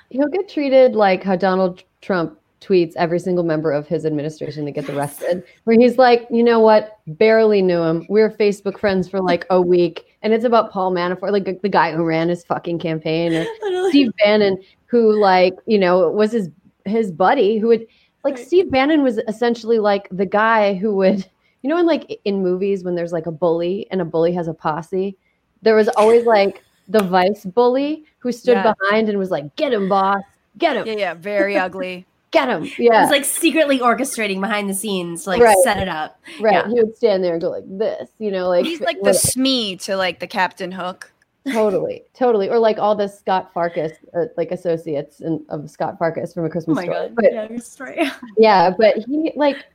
[0.09, 4.71] He'll get treated like how Donald Trump tweets every single member of his administration that
[4.71, 6.99] gets arrested, where he's like, you know what?
[7.07, 8.05] Barely knew him.
[8.09, 11.69] We were Facebook friends for like a week, and it's about Paul Manafort, like the
[11.69, 13.45] guy who ran his fucking campaign, or
[13.89, 16.49] Steve Bannon, who like you know was his
[16.85, 17.85] his buddy, who would
[18.23, 18.45] like right.
[18.45, 21.25] Steve Bannon was essentially like the guy who would,
[21.61, 24.47] you know, in like in movies when there's like a bully and a bully has
[24.47, 25.15] a posse,
[25.61, 28.73] there was always like the vice bully who stood yeah.
[28.73, 30.23] behind and was like, "Get him, boss,
[30.57, 32.05] get him." Yeah, yeah, very ugly.
[32.35, 32.69] Get him.
[32.77, 35.57] Yeah, he's like secretly orchestrating behind the scenes, like right.
[35.63, 36.19] set it up.
[36.39, 36.53] Right.
[36.53, 36.67] Yeah.
[36.67, 39.77] He would stand there and go like this, you know, like he's like the Smee
[39.77, 41.11] to like the Captain Hook
[41.51, 46.33] totally totally or like all the Scut Farkus, uh, like associates and of Scut Farkus
[46.33, 47.07] from a christmas oh my story.
[47.07, 48.11] god but, yeah, story.
[48.37, 49.65] yeah but he like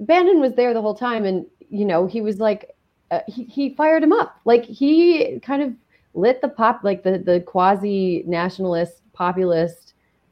[0.00, 2.76] bannon was there the whole time and you know he was like
[3.10, 5.72] uh, he, he fired him up like he kind of
[6.14, 9.87] lit the pop like the the quasi nationalist populist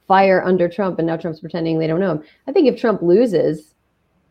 [0.07, 3.03] fire under trump and now trump's pretending they don't know him i think if trump
[3.03, 3.75] loses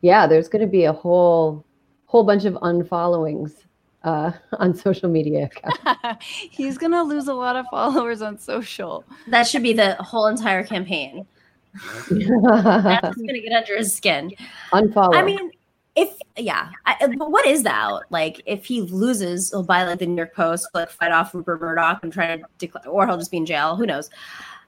[0.02, 1.66] yeah there's going to be a whole
[2.06, 3.66] whole bunch of unfollowings
[4.04, 5.50] uh, on social media
[6.22, 9.04] He's gonna lose a lot of followers on social.
[9.28, 11.26] That should be the whole entire campaign.
[12.10, 14.32] That's gonna get under his skin.
[14.72, 15.16] Unfollow.
[15.16, 15.52] I mean,
[15.96, 18.42] if yeah, I, but what is that like?
[18.46, 22.00] If he loses, he'll buy like the New York Post, like fight off Rupert Murdoch
[22.04, 23.76] and try to declare, or he'll just be in jail.
[23.76, 24.10] Who knows?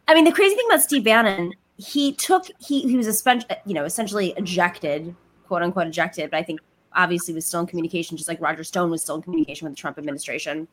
[0.08, 3.74] I mean, the crazy thing about Steve Bannon, he took he he was a you
[3.74, 5.15] know essentially ejected,
[5.48, 6.60] quote unquote ejected, but I think
[6.96, 9.80] obviously was still in communication, just like Roger Stone was still in communication with the
[9.80, 10.67] Trump administration.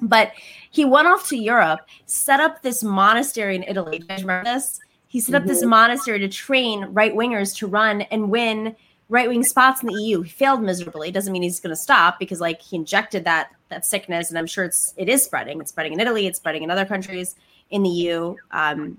[0.00, 0.32] But
[0.70, 3.98] he went off to Europe, set up this monastery in Italy.
[3.98, 4.78] Do you remember this?
[5.08, 5.48] He set up mm-hmm.
[5.48, 8.76] this monastery to train right wingers to run and win
[9.08, 10.22] right wing spots in the EU.
[10.22, 11.08] He failed miserably.
[11.08, 14.38] It doesn't mean he's going to stop because like he injected that that sickness, and
[14.38, 15.60] I'm sure it's it is spreading.
[15.60, 16.26] It's spreading in Italy.
[16.26, 17.34] It's spreading in other countries
[17.70, 18.98] in the EU, um,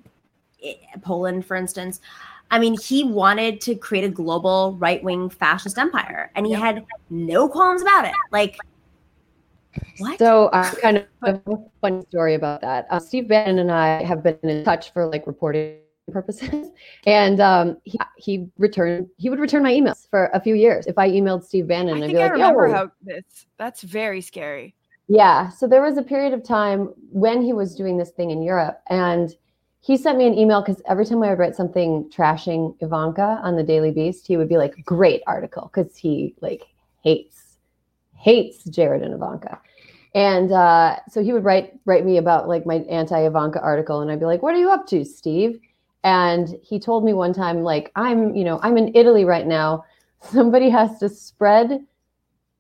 [1.02, 2.00] Poland, for instance.
[2.52, 6.62] I mean, he wanted to create a global right wing fascist empire, and he yep.
[6.62, 8.14] had no qualms about it.
[8.32, 8.58] Like,
[10.00, 10.18] what?
[10.18, 12.88] So, uh, kind of a funny story about that.
[12.90, 15.78] Uh, Steve Bannon and I have been in touch for like reporting
[16.12, 16.72] purposes,
[17.06, 19.08] and um, he, he returned.
[19.18, 20.88] He would return my emails for a few years.
[20.88, 23.46] If I emailed Steve Bannon, I would be like, I remember how this.
[23.58, 24.76] That's very scary.
[25.10, 25.50] Yeah.
[25.50, 28.80] So there was a period of time when he was doing this thing in Europe,
[28.90, 29.36] and
[29.82, 33.56] he sent me an email because every time I would write something trashing Ivanka on
[33.56, 36.64] the Daily Beast, he would be like, "Great article," because he like
[37.04, 37.58] hates
[38.18, 39.60] hates Jared and Ivanka.
[40.16, 44.12] And uh, so he would write write me about like my anti Ivanka article, and
[44.12, 45.60] I'd be like, "What are you up to, Steve?"
[46.04, 49.86] And he told me one time, like, "I'm you know I'm in Italy right now.
[50.22, 51.84] Somebody has to spread.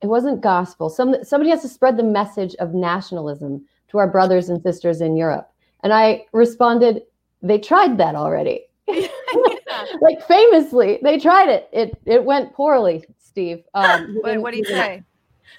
[0.01, 0.89] It wasn't gospel.
[0.89, 5.15] Some somebody has to spread the message of nationalism to our brothers and sisters in
[5.15, 5.49] Europe."
[5.83, 7.03] And I responded,
[7.41, 8.65] they tried that already.
[10.01, 11.69] like famously, they tried it.
[11.71, 13.63] It it went poorly, Steve.
[13.73, 15.03] Um, what, what do you say?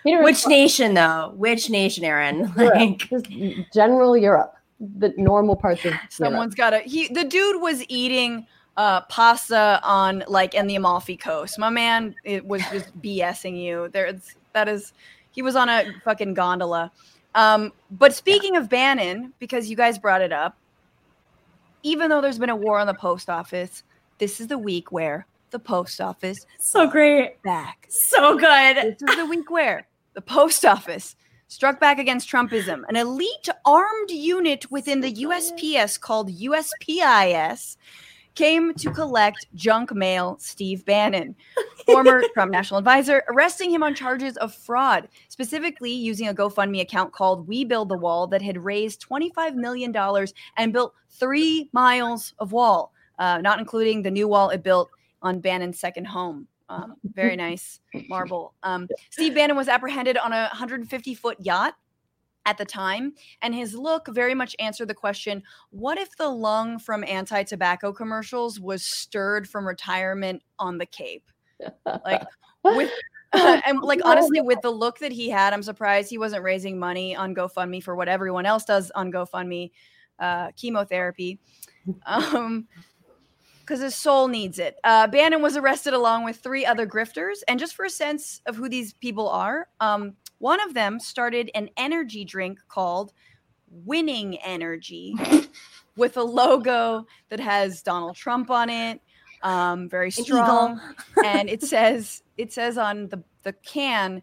[0.04, 1.32] Which nation, though?
[1.36, 2.52] Which nation, Erin?
[2.56, 3.10] Like
[3.72, 5.94] general Europe, the normal parts of.
[6.08, 6.78] Someone's got to.
[6.80, 8.46] He the dude was eating
[8.76, 11.58] uh, pasta on like in the Amalfi Coast.
[11.58, 13.88] My man, it was just BSing you.
[13.92, 14.92] There's that is.
[15.32, 16.90] He was on a fucking gondola.
[17.36, 18.60] Um, but speaking yeah.
[18.60, 20.56] of Bannon, because you guys brought it up,
[21.84, 23.84] even though there's been a war on the post office,
[24.18, 27.86] this is the week where the post office so great back.
[27.88, 28.96] So good.
[28.98, 31.16] This is the week where the post office
[31.48, 32.82] struck back against Trumpism.
[32.88, 37.76] An elite armed unit within the USPS called USPIS
[38.34, 41.34] came to collect junk mail Steve Bannon,
[41.86, 47.12] former Trump national advisor, arresting him on charges of fraud, specifically using a GoFundMe account
[47.12, 49.94] called We Build the Wall that had raised $25 million
[50.56, 54.90] and built three miles of wall, uh, not including the new wall it built
[55.22, 56.46] on Bannon's second home.
[56.68, 58.54] Um, very nice marble.
[58.62, 61.74] Um, Steve Bannon was apprehended on a 150 foot yacht
[62.46, 63.12] at the time.
[63.42, 67.92] And his look very much answered the question what if the lung from anti tobacco
[67.92, 71.30] commercials was stirred from retirement on the Cape?
[72.04, 72.22] Like,
[72.64, 72.90] with.
[73.32, 77.14] And like honestly, with the look that he had, I'm surprised he wasn't raising money
[77.14, 79.70] on GoFundMe for what everyone else does on GoFundMe,
[80.18, 81.38] uh, chemotherapy.
[82.06, 82.68] Um,
[83.60, 84.76] because his soul needs it.
[84.82, 88.56] Uh, Bannon was arrested along with three other grifters, and just for a sense of
[88.56, 93.12] who these people are, um, one of them started an energy drink called
[93.70, 95.14] Winning Energy,
[95.96, 99.00] with a logo that has Donald Trump on it,
[99.42, 100.80] um, very strong,
[101.24, 104.22] and it says it says on the the can,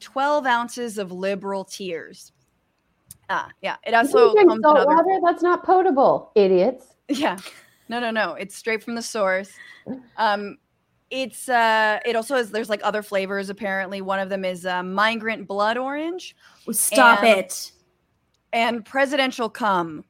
[0.00, 2.32] twelve ounces of liberal tears.
[3.28, 3.76] Ah, yeah.
[3.86, 5.20] It also comes salt other water.
[5.24, 6.86] That's not potable, idiots.
[7.08, 7.38] yeah.
[7.88, 8.34] No, no, no.
[8.34, 9.52] It's straight from the source.
[10.16, 10.58] Um,
[11.10, 14.00] it's uh, it also has there's like other flavors apparently.
[14.00, 16.36] One of them is uh, migrant blood orange
[16.70, 17.72] Stop And- it.
[18.52, 20.04] and presidential cum.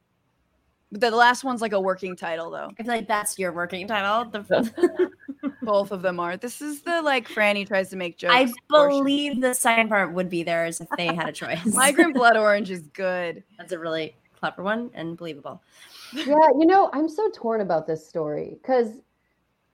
[0.93, 2.69] The last one's like a working title though.
[2.77, 4.29] I feel like that's your working title.
[4.29, 5.09] The,
[5.61, 6.35] Both of them are.
[6.35, 8.33] This is the like Franny tries to make jokes.
[8.35, 8.99] I portion.
[8.99, 11.65] believe the second part would be theirs if they had a choice.
[11.73, 13.41] migrant blood orange is good.
[13.57, 15.61] That's a really clever one and believable.
[16.13, 16.25] yeah,
[16.59, 18.99] you know, I'm so torn about this story because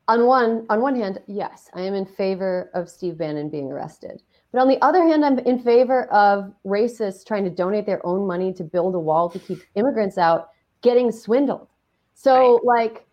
[0.08, 4.22] on one on one hand, yes, I am in favor of Steve Bannon being arrested.
[4.52, 8.26] But on the other hand, I'm in favor of racists trying to donate their own
[8.26, 10.50] money to build a wall to keep immigrants out
[10.82, 11.67] getting swindled.
[12.13, 13.06] So like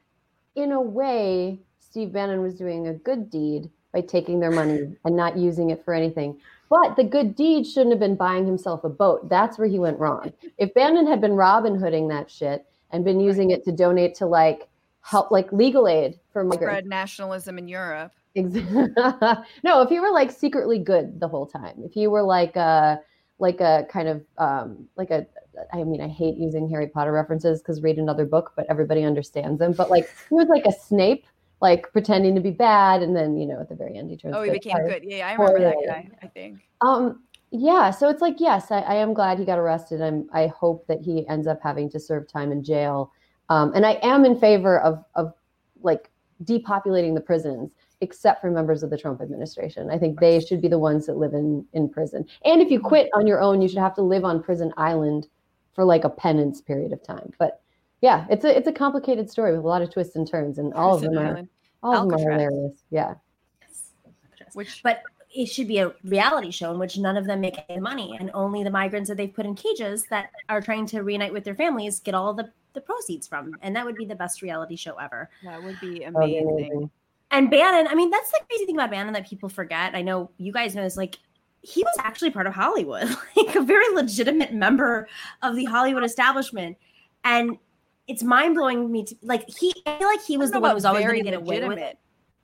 [0.55, 5.17] in a way, Steve Bannon was doing a good deed by taking their money and
[5.17, 6.41] not using it for anything.
[6.71, 9.29] But the good deed shouldn't have been buying himself a boat.
[9.29, 10.33] That's where he went wrong.
[10.59, 14.27] If Bannon had been Robin Hooding that shit and been using it to donate to
[14.27, 14.69] like
[15.05, 16.65] help like legal aid for migrants.
[16.65, 18.13] Spread nationalism in Europe.
[18.37, 23.01] No, if you were like secretly good the whole time, if you were like a
[23.39, 25.27] like a kind of um like a
[25.73, 29.61] I mean I hate using Harry Potter references because read another book, but everybody understands
[29.61, 29.73] them.
[29.73, 31.27] But like he was like a Snape,
[31.61, 34.35] like pretending to be bad, and then you know at the very end he turns.
[34.37, 35.05] Oh, he became good.
[35.05, 36.11] Yeah, I remember that guy.
[36.23, 36.59] I think.
[36.81, 40.03] Um, yeah, so it's like yes, I, I am glad he got arrested.
[40.03, 43.13] I'm I hope that he ends up having to serve time in jail.
[43.49, 45.35] Um, and I am in favor of of
[45.83, 46.11] like
[46.45, 49.91] depopulating the prisons, except for members of the Trump administration.
[49.91, 52.27] I think they should be the ones that live in in prison.
[52.45, 55.29] And if you quit on your own, you should have to live on prison island
[55.75, 57.33] for like a penance period of time.
[57.39, 57.61] But
[58.01, 60.73] yeah, it's a it's a complicated story with a lot of twists and turns, and
[60.75, 61.49] all of Prison them are Island,
[61.83, 62.85] all of them are hilarious.
[62.91, 63.15] Yeah.
[64.55, 65.03] Which But
[65.35, 68.31] it should be a reality show in which none of them make any money and
[68.35, 71.57] only the migrants that they've put in cages that are trying to reunite with their
[71.57, 73.57] families get all the, the proceeds from.
[73.63, 75.31] And that would be the best reality show ever.
[75.45, 76.51] that would be That would be amazing.
[76.71, 76.91] amazing.
[77.31, 79.95] And Bannon, I mean, that's the crazy thing about Bannon that people forget.
[79.95, 81.19] I know you guys know is like
[81.63, 85.09] he was actually part of Hollywood, like a very legitimate member
[85.43, 86.77] of the Hollywood establishment.
[87.25, 87.59] And
[88.07, 90.75] it's mind blowing me to like he I feel like he was the one who
[90.75, 91.99] was always going very to get away with it.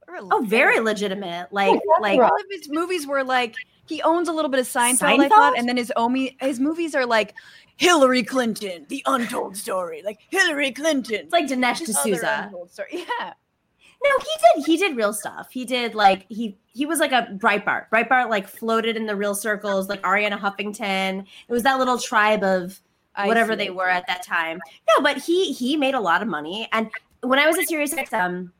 [0.09, 0.33] legitimate.
[0.33, 1.53] Oh, very legitimate.
[1.53, 2.19] Like that's like.
[2.19, 3.55] All of his movies were like
[3.90, 6.94] he owns a little bit of Seinfeld, I thought, and then his Omi his movies
[6.94, 7.35] are like
[7.76, 11.16] Hillary Clinton, the untold story, like Hillary Clinton.
[11.24, 12.50] it's like Dinesh D'Souza.
[12.92, 13.33] Yeah,
[14.03, 14.66] No, he did.
[14.66, 15.50] He did real stuff.
[15.50, 17.90] He did like he he was like a Breitbart.
[17.92, 21.20] Breitbart like floated in the real circles, like Arianna Huffington.
[21.48, 22.81] It was that little tribe of
[23.26, 24.61] whatever they were at that time.
[24.88, 26.68] No, but he he made a lot of money.
[26.72, 26.90] And
[27.22, 28.50] when I was at Sirius XM,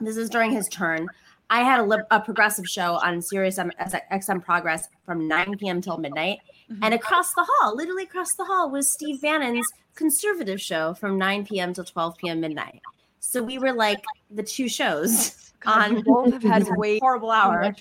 [0.00, 1.06] this is during his turn.
[1.50, 3.72] I had a, lib- a progressive show on Sirius M-
[4.12, 5.80] XM Progress from 9 p.m.
[5.80, 6.38] till midnight,
[6.70, 6.78] Mhm.
[6.82, 11.44] and across the hall, literally across the hall, was Steve Bannon's conservative show from 9
[11.44, 11.74] p.m.
[11.74, 12.40] till 12 p.m.
[12.40, 12.80] midnight.
[13.18, 17.28] So we were like the two shows God, we on both have had way horrible
[17.28, 17.74] too hour.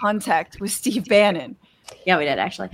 [0.00, 1.56] contact with Steve Bannon.
[2.06, 2.68] Yeah, we did actually.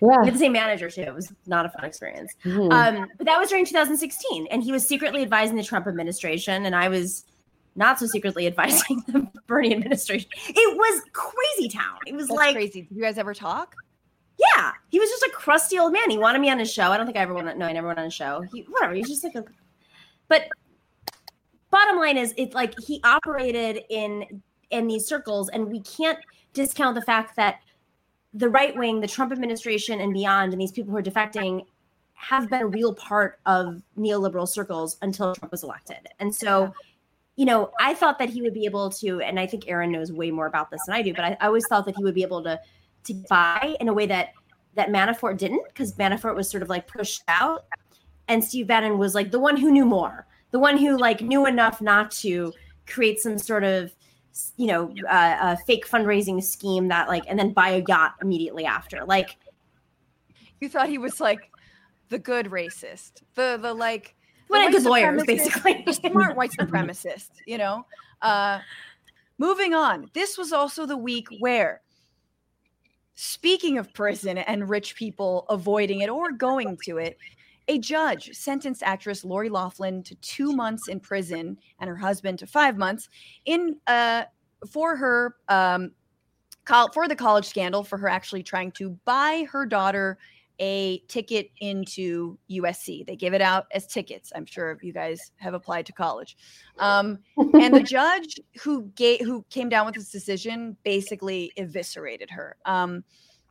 [0.00, 0.20] Yeah.
[0.20, 1.00] We had the same manager too.
[1.02, 2.32] It was not a fun experience.
[2.44, 2.72] Mhm.
[2.72, 6.74] Um, but that was during 2016, and he was secretly advising the Trump administration, and
[6.76, 7.24] I was
[7.78, 10.30] not so secretly advising the Bernie administration.
[10.48, 11.98] It was crazy town.
[12.06, 12.82] It was That's like, crazy.
[12.82, 13.74] Did you guys ever talk?
[14.38, 16.10] yeah, he was just a crusty old man.
[16.10, 16.90] He wanted me on his show.
[16.90, 17.58] I don't think I ever went.
[17.58, 18.42] No, I never went on his show.
[18.52, 18.94] He, whatever.
[18.94, 19.44] He's just like a.
[20.28, 20.48] But
[21.70, 26.18] bottom line is, it's like he operated in in these circles, and we can't
[26.52, 27.60] discount the fact that
[28.32, 31.64] the right wing, the Trump administration, and beyond, and these people who are defecting
[32.14, 36.08] have been a real part of neoliberal circles until Trump was elected.
[36.20, 36.72] And so,
[37.38, 40.10] you know, I thought that he would be able to, and I think Erin knows
[40.10, 42.14] way more about this than I do, but I, I always thought that he would
[42.14, 42.60] be able to
[43.04, 44.30] to buy in a way that
[44.74, 47.66] that Manafort didn't, because Manafort was sort of like pushed out,
[48.26, 51.46] and Steve Bannon was like the one who knew more, the one who like knew
[51.46, 52.52] enough not to
[52.88, 53.94] create some sort of
[54.56, 58.64] you know uh, a fake fundraising scheme that like and then buy a yacht immediately
[58.64, 59.04] after.
[59.04, 59.36] Like
[60.58, 61.52] You thought he was like
[62.08, 64.16] the good racist, the the like
[64.48, 65.92] what good lawyer supremacist- basically.
[66.10, 67.84] Smart white supremacist, you know.
[68.22, 68.60] Uh,
[69.38, 71.82] moving on, this was also the week where,
[73.14, 77.16] speaking of prison and rich people avoiding it or going to it,
[77.68, 82.46] A judge sentenced actress Lori Laughlin to two months in prison and her husband to
[82.46, 83.10] five months
[83.44, 84.24] in uh,
[84.70, 85.92] for her um,
[86.94, 90.18] for the college scandal for her actually trying to buy her daughter
[90.58, 93.06] a ticket into USC.
[93.06, 94.32] They give it out as tickets.
[94.34, 96.36] I'm sure you guys have applied to college.
[96.78, 102.56] Um, and the judge who gave who came down with this decision basically eviscerated her.
[102.64, 103.04] Um,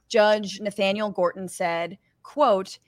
[0.09, 2.79] judge Nathaniel Gorton said, "quote."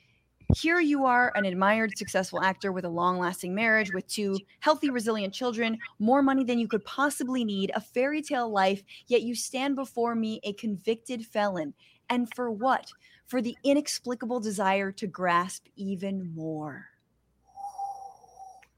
[0.55, 4.89] Here you are, an admired, successful actor with a long lasting marriage, with two healthy,
[4.89, 9.35] resilient children, more money than you could possibly need, a fairy tale life, yet you
[9.35, 11.75] stand before me a convicted felon.
[12.09, 12.91] And for what?
[13.29, 16.85] For the inexplicable desire to grasp even more.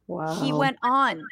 [0.07, 0.35] Wow.
[0.43, 1.23] He went on.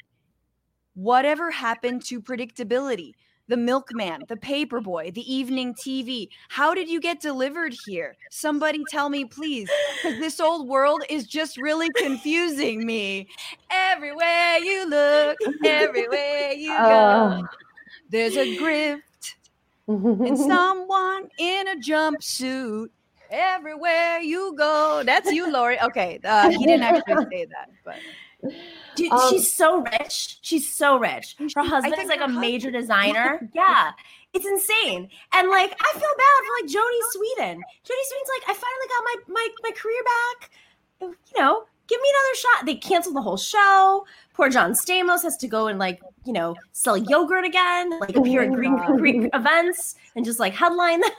[0.93, 3.11] Whatever happened to predictability?
[3.49, 6.29] The milkman, the paperboy, the evening TV.
[6.47, 8.15] How did you get delivered here?
[8.29, 9.69] Somebody tell me, please,
[10.01, 13.27] because this old world is just really confusing me.
[13.69, 17.47] Everywhere you look, everywhere you go, Oh.
[18.09, 19.01] there's a grift
[19.89, 22.87] and someone in a jumpsuit.
[23.29, 25.79] Everywhere you go, that's you, Lori.
[25.81, 27.95] Okay, uh, he didn't actually say that, but
[28.95, 30.37] Dude, Um, she's so rich.
[30.41, 31.35] She's so rich.
[31.37, 33.49] Her I husband is like a hus- major designer.
[33.53, 33.91] yeah.
[34.33, 35.09] It's insane.
[35.33, 37.55] And like I feel bad for like Jodie Sweetin.
[37.57, 40.51] Jodie Sweetin's like, I finally got my my my career back.
[41.01, 42.65] You know, give me another shot.
[42.65, 44.05] They canceled the whole show.
[44.33, 48.43] Poor John Stamos has to go and like, you know, sell yogurt again, like appear
[48.43, 48.97] at Oh Greek God.
[48.99, 51.11] Greek events and just like headline them.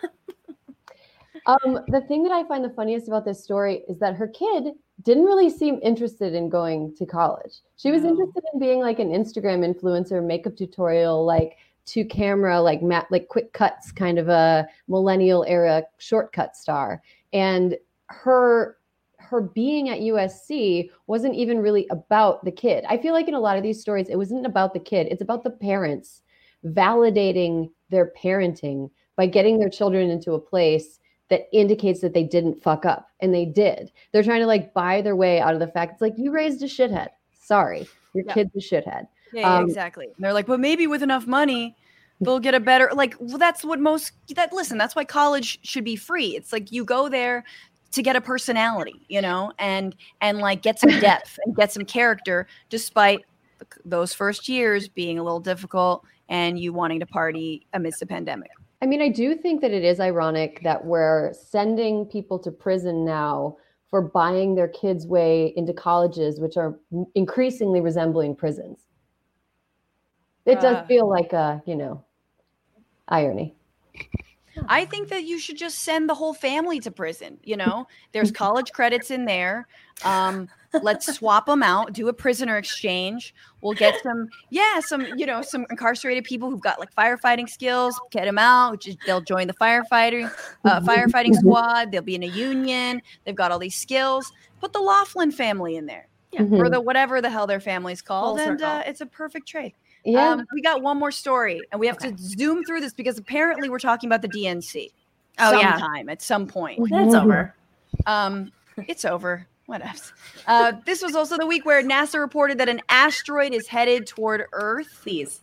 [1.47, 4.75] Um, the thing that I find the funniest about this story is that her kid
[5.03, 7.61] didn't really seem interested in going to college.
[7.77, 8.11] She was No.
[8.11, 13.29] interested in being like an Instagram influencer, makeup tutorial, like to camera, like mat, like
[13.29, 17.03] quick cuts, kind of a millennial era shortcut star.
[17.33, 17.77] And
[18.07, 18.77] her
[19.19, 22.85] her being at USC wasn't even really about the kid.
[22.89, 25.07] I feel like in a lot of these stories, it wasn't about the kid.
[25.11, 26.23] It's about the parents
[26.65, 31.00] validating their parenting by getting their children into a place
[31.31, 33.91] that indicates that they didn't fuck up and they did.
[34.13, 36.63] They're trying to like buy their way out of the fact it's like you raised
[36.63, 37.09] a shithead.
[37.41, 38.35] Sorry, your Yeah.
[38.35, 39.07] kid's a shithead.
[39.33, 40.07] Yeah, Um, exactly.
[40.07, 41.77] And they're like, but maybe with enough money,
[42.21, 42.91] they'll get a better.
[42.95, 44.13] Like, well, that's what most.
[44.35, 46.37] That listen, that's why college should be free.
[46.37, 47.45] It's like you go there
[47.93, 51.85] to get a personality, you know, and and like get some depth and get some
[51.85, 53.25] character, despite
[53.85, 58.51] those first years being a little difficult and you wanting to party amidst a pandemic.
[58.83, 63.05] I mean, I do think that it is ironic that we're sending people to prison
[63.05, 63.57] now
[63.89, 66.79] for buying their kids' way into colleges, which are
[67.15, 68.87] increasingly resembling prisons.
[70.47, 70.61] It Uh.
[70.61, 72.03] does feel like a, you know,
[73.09, 73.55] irony.
[74.69, 77.39] I think that you should just send the whole family to prison.
[77.45, 79.67] You know, there's college credits in there.
[80.05, 80.49] Um,
[80.83, 83.35] let's swap them out, do a prisoner exchange.
[83.61, 87.99] We'll get some, yeah, some, you know, some incarcerated people who've got like firefighting skills.
[88.11, 88.81] Get them out.
[88.81, 90.31] Just, they'll join the firefighting
[90.65, 91.93] uh, firefighting squad.
[91.93, 93.03] They'll be in a union.
[93.25, 94.33] They've got all these skills.
[94.61, 96.43] Put the Laughlin family in there, Yeah.
[96.43, 96.59] Mhm.
[96.59, 99.75] or the whatever the hell their family's called, Full and uh, it's a perfect trade.
[100.05, 100.31] Yeah.
[100.31, 102.13] Um, we got one more story, and we have Okay.
[102.13, 104.91] to zoom through this because apparently we're talking about the DNC.
[105.39, 105.79] Oh, yeah.
[105.79, 106.81] sometime at some point.
[106.91, 107.55] That's over.
[108.07, 108.53] Um,
[108.89, 109.47] it's over.
[109.67, 110.13] What else?
[110.47, 114.45] Uh, this was also the week where NASA reported that an asteroid is headed toward
[114.53, 115.41] Earth Please.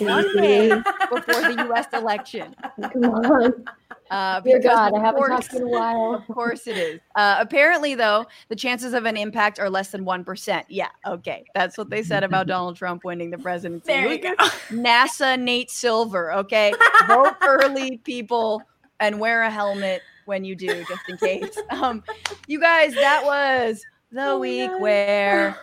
[0.00, 0.68] One day
[1.10, 1.86] before the U.S.
[1.92, 2.54] election.
[2.92, 3.64] Come on.
[4.10, 6.14] Uh, Dear God, of I haven't course- talked in a while.
[6.14, 7.00] Of course it is.
[7.14, 10.64] Uh, apparently, though, the chances of an impact are less than 1%.
[10.68, 11.44] Yeah, okay.
[11.54, 13.86] That's what they said about Donald Trump winning the presidency.
[13.86, 14.34] There you go.
[14.70, 16.74] NASA Nate Silver, okay?
[17.08, 18.62] Vote early, people,
[19.00, 21.56] and wear a helmet when you do, just in case.
[21.70, 22.04] Um,
[22.46, 24.80] you guys, that was the Oh week God.
[24.82, 25.56] where.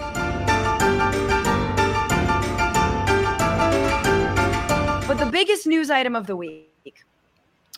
[5.30, 6.66] biggest news item of the week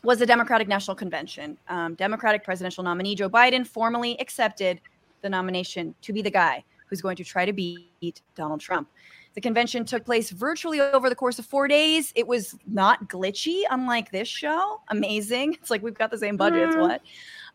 [0.02, 1.56] was the Democratic National Convention.
[1.68, 4.80] Um, Democratic presidential nominee Joe Biden formally accepted
[5.22, 8.88] the nomination to be the guy who's going to try to beat Donald Trump.
[9.34, 12.12] The convention took place virtually over the course of four days.
[12.14, 14.80] It was not glitchy, unlike this show.
[14.88, 15.54] Amazing.
[15.60, 16.80] It's like we've got the same budget Mm.
[16.80, 17.02] what.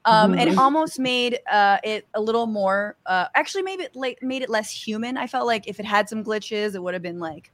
[0.05, 0.59] Um, and it Mhm.
[0.59, 2.95] almost made uh, it a little more.
[3.05, 5.17] Uh, actually, made it like made it less human.
[5.17, 7.51] I felt like if it had some glitches, it would have been like,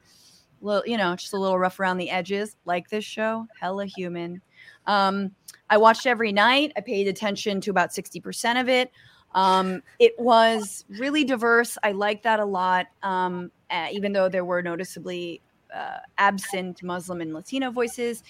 [0.63, 2.55] little, you know, just a little rough around the edges.
[2.65, 4.41] Like this show, hella human.
[4.87, 5.31] Um,
[5.69, 6.71] I watched every night.
[6.75, 8.91] I paid attention to about sixty percent of it.
[9.35, 11.77] Um, it was really diverse.
[11.83, 12.87] I liked that a lot.
[13.01, 15.41] Um, uh, even though there were noticeably
[15.73, 18.23] uh, absent Muslim and Latino voices,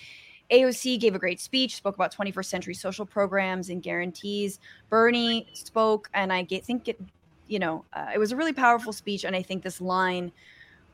[0.52, 4.60] AOC gave a great speech, spoke about 21st century social programs and guarantees.
[4.90, 7.00] Bernie spoke, and I think it,
[7.48, 9.26] you know, uh, it was a really powerful speech.
[9.26, 10.32] And I think this line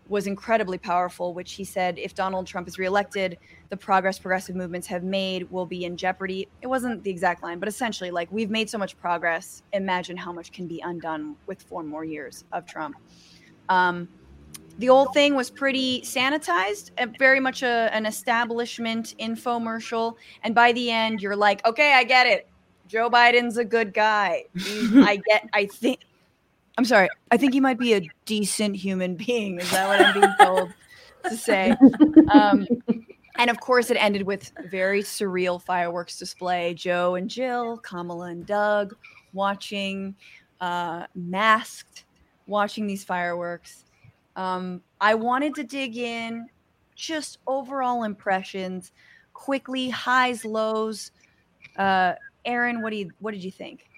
[0.10, 3.38] was incredibly powerful, which he said if Donald Trump is reelected,
[3.70, 6.47] the progress progressive movements have made will be in jeopardy.
[6.62, 9.62] It wasn't the exact line, but essentially, like, we've made so much progress.
[9.74, 12.95] Imagine how much can be undone with four more years of Trump.
[13.70, 14.10] Um,
[14.80, 20.16] the old thing was pretty sanitized, very much a, an establishment infomercial.
[20.43, 22.47] And by the end, you're like, okay, I get it.
[22.88, 24.45] Joe Biden's a good guy.
[24.57, 25.99] I get, I think,
[26.80, 29.60] I'm sorry, I think he might be a decent human being.
[29.60, 30.74] Is that what I'm being told
[31.30, 31.76] to say?
[32.32, 32.66] Um,
[33.38, 36.74] and of course, it ended with very surreal fireworks display.
[36.74, 38.96] Joe and Jill, Kamala and Doug
[39.34, 40.16] watching,
[40.62, 42.06] uh, masked,
[42.48, 43.84] watching these fireworks.
[44.38, 46.48] Um, I wanted to dig in
[46.96, 48.94] just overall impressions,
[49.34, 51.12] quickly highs, lows.
[51.76, 52.14] Uh,
[52.46, 53.90] Erin, what do you what did you think?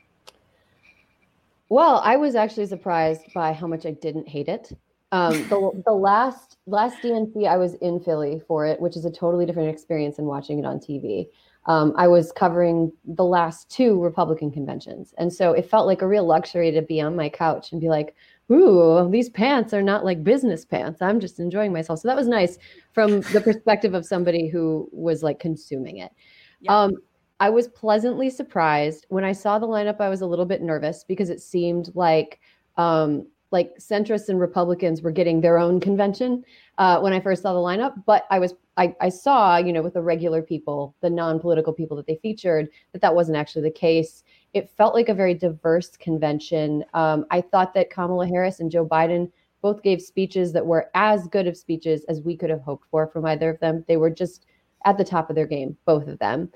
[1.71, 4.73] Well, I was actually surprised by how much I didn't hate it.
[5.13, 9.09] Um, the the last last DNC I was in Philly for it, which is a
[9.09, 11.29] totally different experience than watching it on TV.
[11.67, 16.07] Um, I was covering the last two Republican conventions, and so it felt like a
[16.09, 18.15] real luxury to be on my couch and be like,
[18.51, 21.01] ooh, these pants are not like business pants.
[21.01, 21.99] I'm just enjoying myself.
[21.99, 22.57] So that was nice
[22.91, 26.11] from the perspective of somebody who was like consuming it.
[26.59, 26.77] Yeah.
[26.77, 26.97] Um,
[27.41, 29.99] I was pleasantly surprised when I saw the lineup.
[29.99, 32.39] I was a little bit nervous because it seemed like
[32.77, 36.43] um, like centrists and Republicans were getting their own convention
[36.77, 37.95] uh, when I first saw the lineup.
[38.05, 41.97] But I was I, I saw you know with the regular people, the non-political people
[41.97, 44.23] that they featured, that that wasn't actually the case
[44.53, 46.83] it felt like a very diverse convention.
[46.93, 49.31] Um, I thought that Kamala Harris and Joe Biden
[49.61, 53.07] both gave speeches that were as good of speeches as we could have hoped for
[53.07, 53.83] from either of them.
[53.87, 54.45] They were just
[54.85, 56.51] at the top of their game, both of them.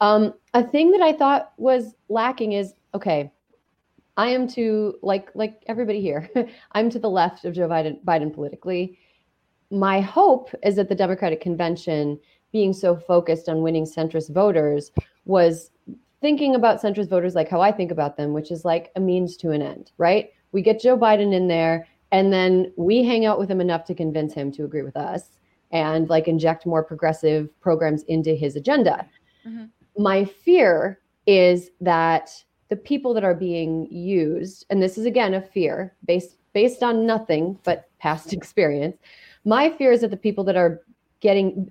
[0.00, 3.32] Um, a thing that I thought was lacking is okay.
[4.16, 6.28] I am to like like everybody here.
[6.72, 8.98] I'm to the left of Joe Biden, Biden politically.
[9.70, 12.18] My hope is that the Democratic convention,
[12.52, 14.90] being so focused on winning centrist voters,
[15.24, 15.70] was
[16.20, 19.36] thinking about centrist voters like how I think about them, which is like a means
[19.38, 20.30] to an end, right?
[20.52, 23.94] We get Joe Biden in there and then we hang out with him enough to
[23.94, 25.38] convince him to agree with us
[25.70, 29.06] and like inject more progressive programs into his agenda.
[29.46, 29.66] Mm-hmm.
[29.98, 32.30] My fear is that
[32.68, 37.06] the people that are being used, and this is again a fear based based on
[37.06, 38.96] nothing but past experience.
[39.44, 40.80] My fear is that the people that are
[41.20, 41.70] getting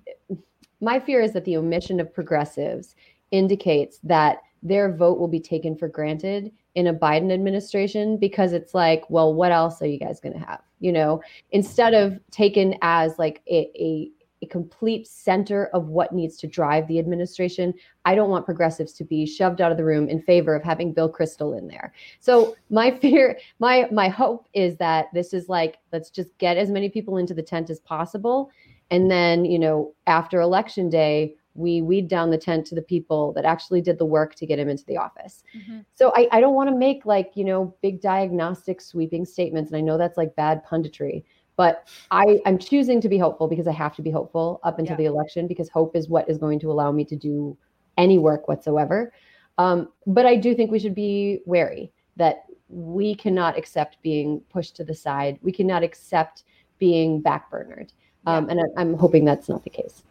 [0.81, 2.95] my fear is that the omission of progressives
[3.31, 8.73] indicates that their vote will be taken for granted in a Biden administration because it's
[8.73, 10.61] like, well, what else are you guys going to have?
[10.79, 11.21] You know,
[11.51, 14.11] instead of taken as like a, a,
[14.41, 17.73] a, complete center of what needs to drive the administration,
[18.05, 20.93] I don't want progressives to be shoved out of the room in favor of having
[20.93, 21.93] Bill Kristol in there.
[22.19, 26.69] So my fear, my my hope is that this is like, let's just get as
[26.69, 28.51] many people into the tent as possible.
[28.89, 33.33] And then, you know, after election day, we weed down the tent to the people
[33.33, 35.43] that actually did the work to get him into the office.
[35.57, 35.79] Mm-hmm.
[35.95, 39.71] So I, I don't want to make like, you know, big diagnostic sweeping statements.
[39.71, 41.23] And I know that's like bad punditry,
[41.57, 44.93] but I, I'm choosing to be hopeful because I have to be hopeful up until
[44.93, 44.97] yeah.
[44.97, 47.57] the election because hope is what is going to allow me to do
[47.97, 49.11] any work whatsoever.
[49.57, 54.75] Um, but I do think we should be wary that we cannot accept being pushed
[54.75, 55.39] to the side.
[55.41, 56.43] We cannot accept
[56.77, 57.89] being backburnered.
[58.27, 60.03] Um, And I, I'm hoping that's not the case.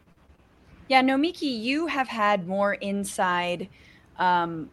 [0.88, 3.68] Yeah, Nomiki, you have had more inside
[4.18, 4.70] um,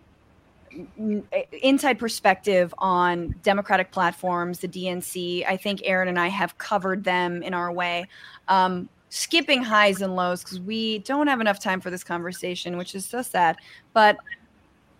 [1.62, 5.46] inside perspective on democratic platforms, the DNC.
[5.48, 8.08] I think Erin and I have covered them in our way.
[8.48, 12.96] Um, skipping highs and lows because we don't have enough time for this conversation, which
[12.96, 13.58] is so sad.
[13.94, 14.18] But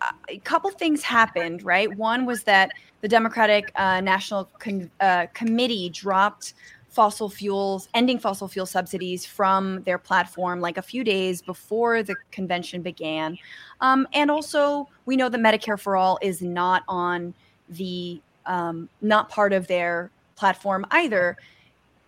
[0.00, 1.94] uh, a couple things happened, right?
[1.96, 2.70] One was that
[3.00, 6.54] the Democratic uh, National Con- uh, Committee dropped
[6.94, 12.14] fossil fuels, ending fossil fuel subsidies from their platform like a few days before the
[12.30, 13.36] convention began.
[13.80, 17.34] Um, and also, we know that Medicare for All is not on
[17.68, 21.36] the, um, not part of their platform either,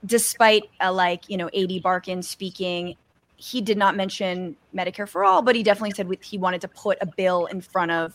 [0.05, 2.95] despite uh, like, you know, Ady Barkan speaking.
[3.39, 6.97] He did not mention Medicare for All, but he definitely said he wanted to put
[7.01, 8.15] a bill in front of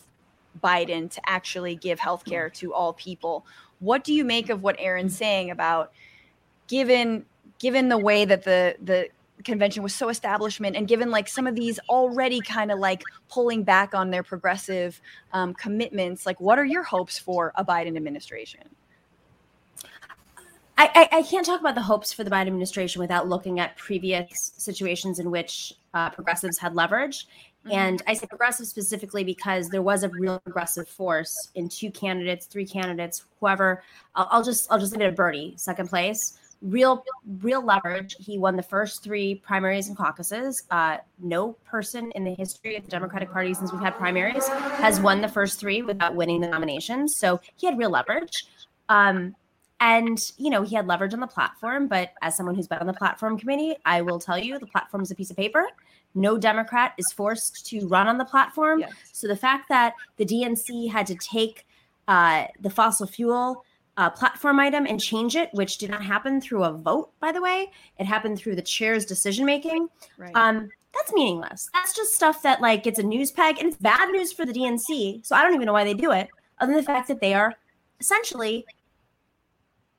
[0.63, 3.45] Biden to actually give health care to all people.
[3.79, 5.91] What do you make of what Erin's saying about
[6.71, 7.25] given
[7.59, 9.09] given the way that the the
[9.43, 13.61] convention was so establishment and given like some of these already kind of like pulling
[13.63, 15.01] back on their progressive
[15.33, 18.63] um, commitments like what are your hopes for a biden administration
[20.77, 23.77] I, I, I, can't talk about the hopes for the Biden administration without looking at
[23.77, 27.27] previous situations in which uh, progressives had leverage.
[27.65, 27.77] Mm-hmm.
[27.77, 32.47] And I say progressive specifically because there was a real progressive force in two candidates,
[32.47, 33.83] three candidates, whoever.
[34.15, 36.39] I'll, I'll just I'll just leave it at Bernie, second place.
[36.61, 37.03] Real
[37.41, 38.15] real leverage.
[38.19, 40.63] He won the first three primaries and caucuses.
[40.69, 44.99] Uh, no person in the history of the Democratic Party since we've had primaries has
[44.99, 47.07] won the first three without winning the nomination.
[47.07, 48.45] So he had real leverage.
[48.89, 49.35] Um,
[49.81, 51.87] and, you know, he had leverage on the platform.
[51.87, 55.01] But as someone who's been on the platform committee, I will tell you the platform
[55.01, 55.65] is a piece of paper.
[56.13, 58.81] No Democrat is forced to run on the platform.
[58.81, 58.91] Yes.
[59.11, 61.65] So the fact that the DNC had to take
[62.07, 63.65] uh, the fossil fuel
[63.97, 67.41] uh, platform item and change it, which did not happen through a vote, by the
[67.41, 69.87] way, it happened through the chair's decision making.
[70.17, 70.35] Right.
[70.35, 71.69] Um, that's meaningless.
[71.73, 74.53] That's just stuff that like gets a news peg, and it's bad news for the
[74.53, 75.25] DNC.
[75.25, 76.29] So I don't even know why they do it,
[76.59, 77.55] other than the fact that they are
[77.99, 78.65] essentially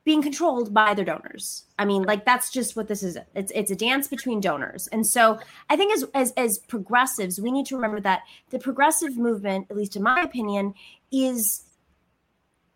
[0.05, 1.63] being controlled by their donors.
[1.79, 3.17] I mean, like that's just what this is.
[3.35, 4.87] It's it's a dance between donors.
[4.87, 5.39] And so
[5.69, 9.77] I think as as as progressives, we need to remember that the progressive movement, at
[9.77, 10.73] least in my opinion,
[11.11, 11.63] is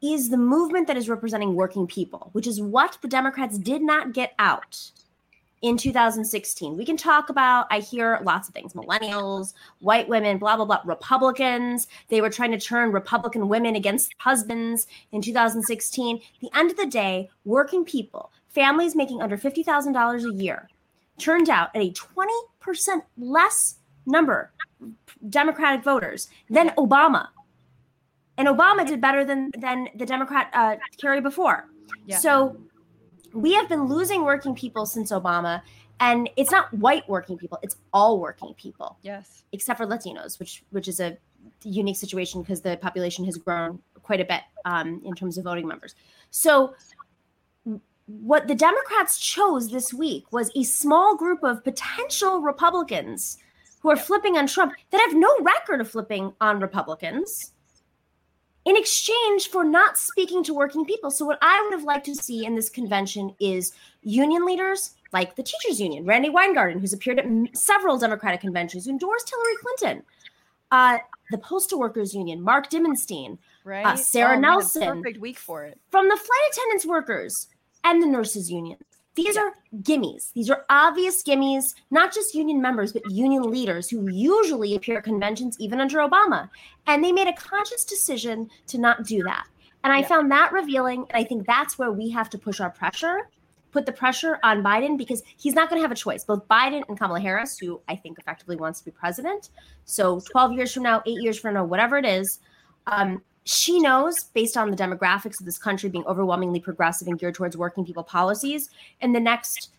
[0.01, 4.13] is the movement that is representing working people, which is what the Democrats did not
[4.13, 4.91] get out
[5.61, 6.77] in 2016.
[6.77, 10.81] We can talk about, I hear lots of things millennials, white women, blah, blah, blah,
[10.85, 11.87] Republicans.
[12.09, 16.21] They were trying to turn Republican women against husbands in 2016.
[16.41, 20.69] the end of the day, working people, families making under $50,000 a year,
[21.17, 24.51] turned out at a 20% less number
[25.29, 27.29] Democratic voters than Obama.
[28.37, 31.69] And Obama did better than, than the Democrat uh, Kerry before.
[32.05, 32.17] Yeah.
[32.17, 32.57] So
[33.33, 35.61] we have been losing working people since Obama.
[35.99, 38.99] And it's not white working people, it's all working people.
[39.01, 39.43] Yes.
[39.51, 41.17] Except for Latinos, which which is a
[41.63, 45.67] unique situation because the population has grown quite a bit um, in terms of voting
[45.67, 45.95] members.
[46.29, 46.75] So
[48.05, 53.37] what the Democrats chose this week was a small group of potential Republicans
[53.81, 57.53] who are flipping on Trump that have no record of flipping on Republicans
[58.67, 61.09] in exchange for not speaking to working people.
[61.09, 63.71] So, what I would have liked to see in this convention is
[64.03, 68.91] union leaders like the teachers union, Randi Weingarten, who's appeared at several Democratic conventions, who
[68.91, 70.03] endorsed Hillary Clinton,
[70.71, 70.97] uh,
[71.31, 73.85] the postal workers union, Mark Dimondstein, uh, right?
[73.85, 77.47] uh, Sara oh, Nelson, perfect week for it, from the flight attendants workers
[77.85, 78.77] and the nurses union.
[79.17, 80.31] These are gimmies.
[80.33, 85.03] These are obvious gimmies, not just union members, but union leaders who usually appear at
[85.03, 86.51] conventions even under Obama.
[86.85, 89.47] And they made a conscious decision to not do that.
[89.83, 90.07] And I yeah.
[90.07, 91.07] found that revealing.
[91.09, 93.27] And I think that's where we have to push our pressure,
[93.71, 96.23] put the pressure on Biden because he's not going to have a choice.
[96.23, 99.49] Both Biden and Kamala Harris, who I think effectively wants to be president.
[99.85, 102.39] So 12 years from now, eight years from now, whatever it is,
[102.85, 107.35] um, she knows based on the demographics of this country being overwhelmingly progressive and geared
[107.35, 108.69] towards working people policies
[109.01, 109.69] in the next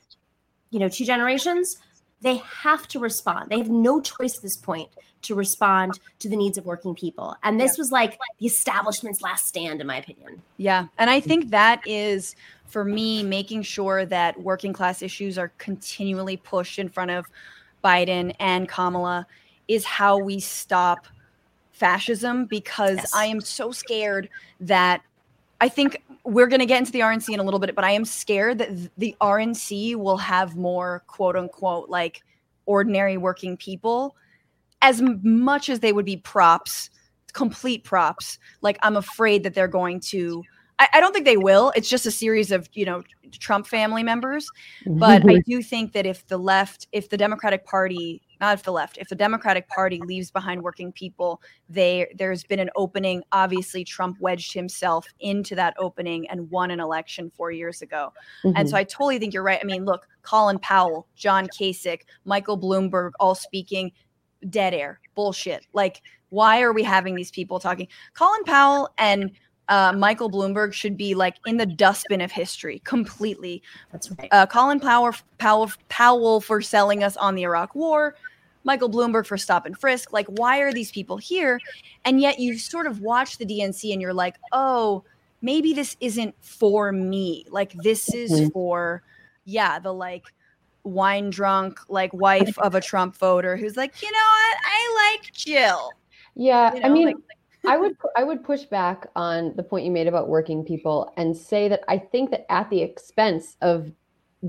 [0.71, 1.79] you know two generations
[2.21, 3.51] they have to respond.
[3.51, 4.89] They have no choice at this point
[5.23, 7.37] to respond to the needs of working people.
[7.43, 7.81] And this yeah.
[7.81, 10.43] was like the establishment's last stand in my opinion.
[10.57, 10.87] Yeah.
[10.99, 16.37] And i think that is for me making sure that working class issues are continually
[16.37, 17.27] pushed in front of
[17.83, 19.27] biden and kamala
[19.69, 21.07] is how we stop
[21.79, 23.15] fascism because yes.
[23.15, 24.29] I am so scared
[24.61, 25.03] that
[25.61, 27.93] I think we're going to get into the RNC in a little bit, but I
[27.93, 32.23] am scared that the RNC will have more quote unquote like
[32.67, 34.15] ordinary working people
[34.83, 36.91] as much as they would be props,
[37.33, 38.39] complete props.
[38.61, 40.45] Like I'm afraid that they're going to.
[40.79, 41.73] I, I don't think they will.
[41.75, 43.03] It's just a series of you know
[43.33, 44.49] Trump family members,
[44.87, 48.73] but I do think that if the left, if the Democratic Party not if the
[48.73, 53.23] left if the democratic party leaves behind working people they there's been an opening.
[53.33, 58.13] Obviously trump wedged himself into that opening and won an election four years ago.
[58.45, 58.57] Mm-hmm.
[58.57, 59.61] and so i totally think you're right.
[59.61, 63.93] I mean look colin powell john kasich michael bloomberg all speaking
[64.51, 65.67] dead air bullshit.
[65.73, 67.89] Like why are we having these people talking?
[68.15, 69.31] Colin powell and
[69.69, 73.63] uh, Michael Bloomberg should be like in the dustbin of history completely.
[73.93, 74.29] That's right.
[74.33, 78.15] Uh, Colin Powell, Powell, Powell for selling us on the Iraq War.
[78.65, 80.13] Michael Bloomberg for stop and frisk.
[80.13, 81.61] Like, why are these people here?
[82.05, 85.05] And yet you sort of watch the DNC and you're like, oh,
[85.41, 87.47] maybe this isn't for me.
[87.51, 88.49] Like, this is mm-hmm.
[88.49, 89.03] for,
[89.45, 90.25] yeah, the like
[90.83, 94.57] wine drunk, like wife of a Trump voter who's like, you know what?
[94.65, 95.93] I like Jill.
[96.35, 96.75] Yeah.
[96.75, 97.17] You know, I mean, like,
[97.69, 101.37] I would I would push back on the point you made about working people and
[101.37, 103.93] say that I think that at the expense of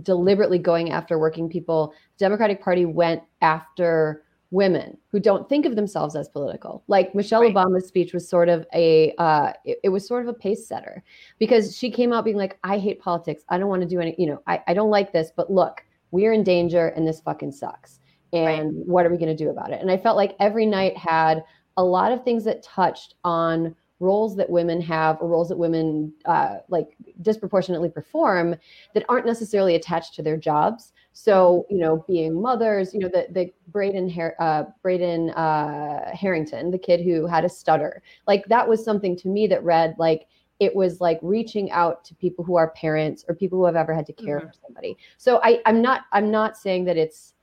[0.02, 6.16] deliberately going after working people, Democratic Party went after women who don't think of themselves
[6.16, 6.84] as political.
[6.88, 7.54] Like Michelle Right.
[7.54, 11.04] Obama's speech was sort of a uh, it, it was sort of a pace setter
[11.38, 13.44] because she came out being like, I hate politics.
[13.50, 15.84] I don't want to do any, you know, I, I don't like this, but look,
[16.12, 18.00] we're in danger and this fucking sucks.
[18.32, 19.82] And what are we going to do about it?
[19.82, 21.44] And I felt like every night had
[21.80, 26.14] a lot of things that touched on roles that women have or roles that women
[26.26, 28.56] uh, like disproportionately perform
[28.94, 30.92] that aren't necessarily attached to their jobs.
[31.14, 36.70] So, you know, being mothers, you know, the the Brayden Har- uh, Brayden uh, Harrington,
[36.70, 40.28] the kid who had a stutter, like that was something to me that read like
[40.60, 43.94] it was like reaching out to people who are parents or people who have ever
[43.94, 44.48] had to care Mhm.
[44.48, 44.98] for somebody.
[45.18, 47.34] So I, I'm not I'm not saying that it's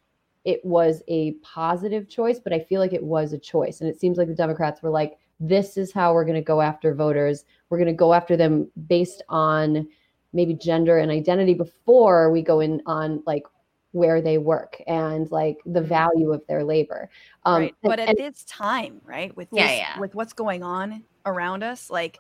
[0.47, 3.81] it was a positive choice, but I feel like it was a choice.
[3.81, 6.61] And it seems like the Democrats were like, this is how we're going to go
[6.63, 7.45] after voters.
[7.69, 9.89] We're going to go after them based on
[10.33, 13.43] maybe gender and identity before we go in on like
[13.91, 17.11] where they work and like the value of their labor.
[17.45, 17.61] Um, Mm-hmm.
[17.63, 17.75] right.
[17.83, 19.99] and- But at and- this time, right, with Yeah, this, yeah.
[19.99, 22.19] with what's going on around us, like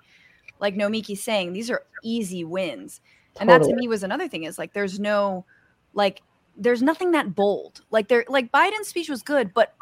[0.59, 3.01] like Nomiki's saying, these are easy wins.
[3.39, 5.45] And that to me was another thing is like there's no
[5.93, 6.23] like
[6.57, 7.83] there's nothing that bold.
[7.91, 9.75] Like there like Biden's speech was good, but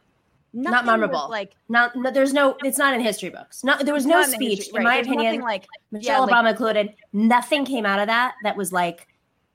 [0.52, 1.28] nothing was, memorable.
[1.30, 2.56] like Not, no, there's no.
[2.64, 3.64] It's not in history books.
[3.64, 5.26] Not there was no not in speech, history- in my there's opinion.
[5.26, 6.94] nothing like Michelle like- Obama included.
[7.12, 9.06] Nothing came out of that that was like,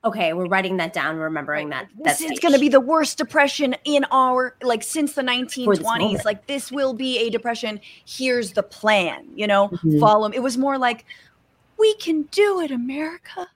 [0.02, 1.86] okay, we're writing that down, remembering Right.
[1.98, 2.04] that.
[2.04, 6.24] this that is going to be the worst depression in our like since the 1920s
[6.24, 10.00] like this will be a depression here's the plan you know Mhm.
[10.00, 11.04] follow it was more like
[11.76, 13.46] we can do it america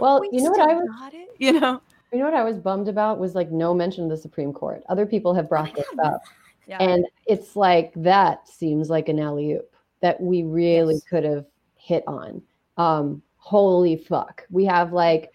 [0.00, 1.80] well, we you know what I was it you know
[2.12, 4.82] you know what I was bummed about was like no mention of the Supreme Court.
[4.88, 6.20] Other people have brought this up.
[6.66, 11.04] yeah And it's like that seems like an alley oop that we really Yes.
[11.04, 11.46] could have
[11.76, 12.42] hit on.
[12.76, 14.44] Um, holy fuck.
[14.50, 15.30] We have like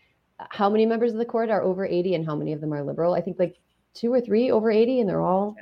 [0.52, 2.84] how many members of the court are over 80 and how many of them are
[2.84, 3.14] liberal?
[3.14, 3.58] I think like
[3.94, 5.56] two or three over 80 and they're all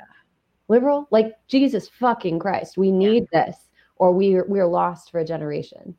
[0.68, 1.08] liberal.
[1.10, 2.76] Like Jesus fucking Christ.
[2.76, 3.56] We need this
[3.96, 5.96] or we we're lost for a generation.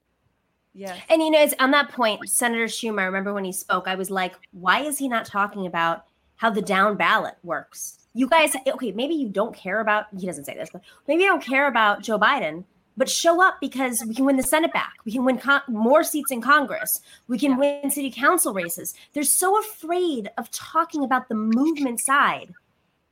[0.78, 3.88] Yes And you know, it's on that point, Senator Schumer, I remember when he spoke,
[3.88, 6.06] I was like, why is he not talking about
[6.36, 8.00] how the down ballot works?
[8.14, 11.30] You guys, okay, maybe you don't care about, he doesn't say this, but maybe you
[11.30, 12.64] don't care about Joe Biden,
[12.96, 14.94] but show up because we can win the Senate back.
[15.06, 17.00] We can win con- more seats in Congress.
[17.28, 18.96] We can win city council races.
[19.14, 22.54] They're so afraid of talking about the movement side.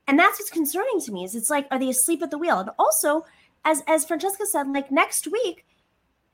[0.08, 2.60] And that's what's concerning to me is it's like, are they asleep at the wheel?
[2.60, 3.26] And also,
[3.64, 5.66] as, as Francesca said, like next week,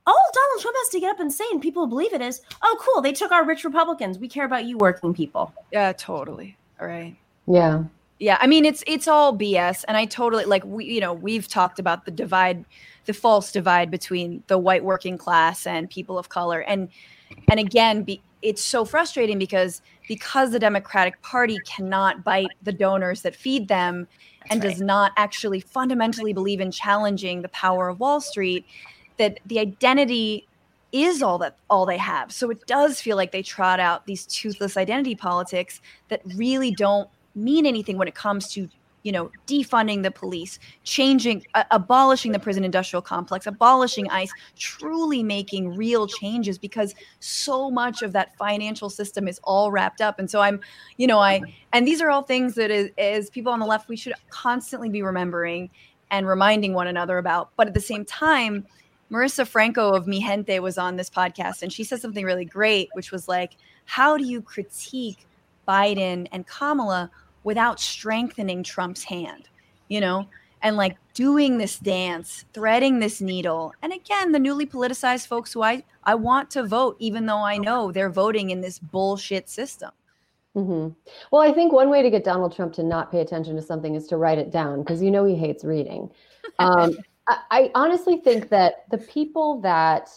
[0.07, 2.77] all Donald Trump has to get up and say, and people believe it is, oh,
[2.79, 4.17] cool, they took our rich Republicans.
[4.19, 5.53] We care about you, working people.
[5.71, 7.83] yeah totally all right Yeah.
[8.19, 11.47] yeah i mean it's it's all bs and i totally like we you know we've
[11.47, 12.65] talked about the divide
[13.05, 16.89] the false divide between the white working class and people of color and
[17.49, 23.21] and again be, it's so frustrating because because the democratic party cannot bite the donors
[23.21, 24.07] that feed them
[24.49, 28.65] and That's does not actually fundamentally believe in challenging the power of wall street
[29.17, 30.47] that the identity
[30.91, 32.31] is all that all they have.
[32.31, 37.09] So it does feel like they trot out these toothless identity politics that really don't
[37.35, 38.67] mean anything when it comes to
[39.03, 45.23] you know defunding the police changing uh, abolishing the prison industrial complex abolishing ice truly
[45.23, 50.19] making real changes because so much of that financial system is all wrapped up.
[50.19, 50.59] And so i'm
[50.97, 51.41] you know i
[51.73, 54.89] and these are all things that is, as people on the left we should constantly
[54.89, 55.69] be remembering
[56.11, 57.51] and reminding one another about.
[57.55, 58.67] But at the same time
[59.11, 63.11] marisa franco of mijente was on this podcast and she said something really great which
[63.11, 65.27] was like how do you critique
[65.67, 67.09] biden and kamala
[67.43, 69.49] without strengthening trump's hand
[69.89, 70.27] you know
[70.63, 73.73] and like doing this dance, threading this needle.
[73.81, 77.57] And again, the newly politicized folks who I I want to vote, even though I
[77.57, 79.91] know they're voting in this bullshit system.
[80.55, 80.93] Mm-hmm.
[81.31, 83.95] Well, I think one way to get Donald Trump to not pay attention to something
[83.95, 86.09] is to write it down because you know he hates reading.
[86.59, 86.97] Um,
[87.49, 90.09] I, honestly think that the people that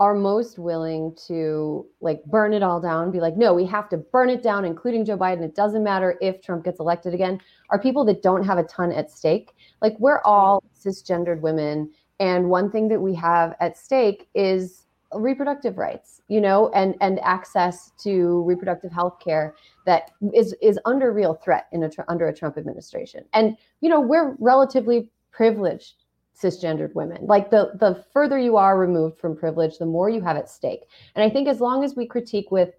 [0.00, 3.96] are most willing to like burn it all down, be like, no, we have to
[3.96, 5.42] burn it down, including Joe Biden.
[5.42, 7.40] It doesn't matter if Trump gets elected again,
[7.70, 9.54] are people that don't have a ton at stake.
[9.82, 11.90] Like we're all cisgendered women.
[12.20, 17.18] And one thing that we have at stake is reproductive rights, you know, and and
[17.20, 19.54] access to reproductive health care
[19.86, 23.24] that is is under real threat in a under a Trump administration.
[23.32, 26.04] And you know, we're relatively privileged
[26.40, 27.26] cisgendered women.
[27.26, 30.82] Like the the further you are removed from privilege, the more you have at stake.
[31.14, 32.74] And I think as long as we critique with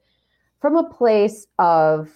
[0.60, 2.10] from a place of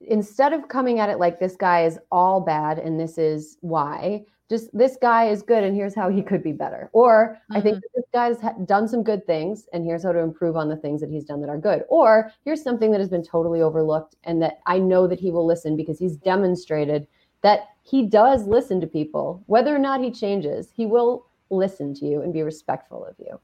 [0.00, 4.24] instead of coming at it like this guy is all bad and this is why
[4.50, 7.76] just this guy is good and here's how he could be better or i think
[7.76, 7.86] mm-hmm.
[7.94, 11.08] this guy's done some good things and here's how to improve on the things that
[11.08, 14.58] he's done that are good or here's something that has been totally overlooked and that
[14.66, 17.06] i know that he will listen because he's demonstrated
[17.42, 19.42] that he does listen to people.
[19.46, 23.40] Whether or not he changes, he will listen to you and be respectful of you.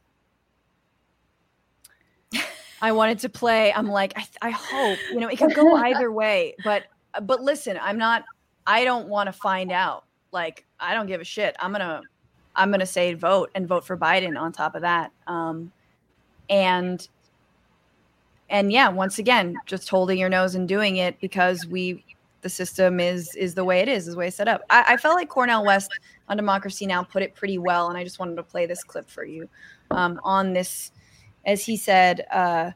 [2.80, 3.72] I wanted to play.
[3.72, 6.54] I'm like, I, I hope you know it could go either way.
[6.64, 6.84] But
[7.22, 8.24] but listen, I'm not.
[8.66, 10.04] I don't want to find out.
[10.32, 11.56] Like I don't give a shit.
[11.58, 12.02] I'm gonna
[12.54, 14.38] I'm gonna say vote and vote for Biden.
[14.38, 15.72] On top of that, um,
[16.48, 17.06] and
[18.50, 22.04] and yeah, once again, just holding your nose and doing it because we
[22.40, 24.62] the system is is the way it is, is the way it's set up.
[24.70, 25.90] I, I felt like Cornel West
[26.28, 29.08] on Democracy Now put it pretty well, and I just wanted to play this clip
[29.08, 29.48] for you
[29.90, 30.92] um, on this
[31.48, 32.72] as he said, uh,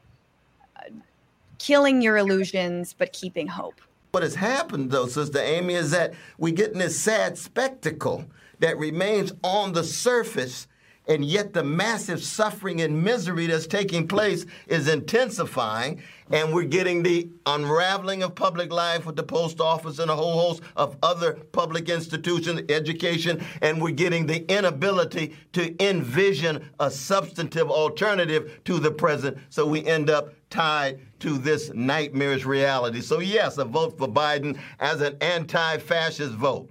[1.59, 3.81] killing your illusions but keeping hope.
[4.13, 8.25] What has happened, though, Sister Amy, is that we get in this sad spectacle
[8.59, 10.67] that remains on the surface
[11.09, 16.01] and yet the massive suffering and misery that's taking place is intensifying
[16.31, 20.39] and we're getting the unraveling of public life with the post office and a whole
[20.39, 27.71] host of other public institutions education and we're getting the inability to envision a substantive
[27.71, 29.37] alternative to the present.
[29.51, 33.01] So we end up tied to this nightmarish reality.
[33.01, 36.71] So yes a vote for biden as an anti-fascist vote.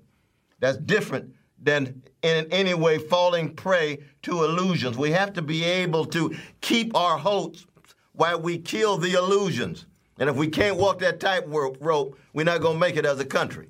[0.60, 4.98] That's different than in any way falling prey to illusions.
[4.98, 7.66] We have to be able to keep our hopes
[8.14, 9.86] while we kill the illusions.
[10.20, 13.20] And if we can't walk that tightrope, rope we're not going to make it as
[13.20, 13.70] a country.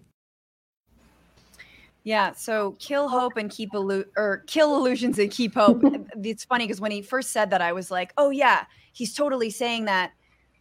[2.04, 5.82] Yeah, so kill hope and keep illu- or kill illusions and keep hope.
[6.24, 9.52] it's funny because when he first said that, I was like, "Oh yeah, he's totally
[9.52, 10.12] saying that."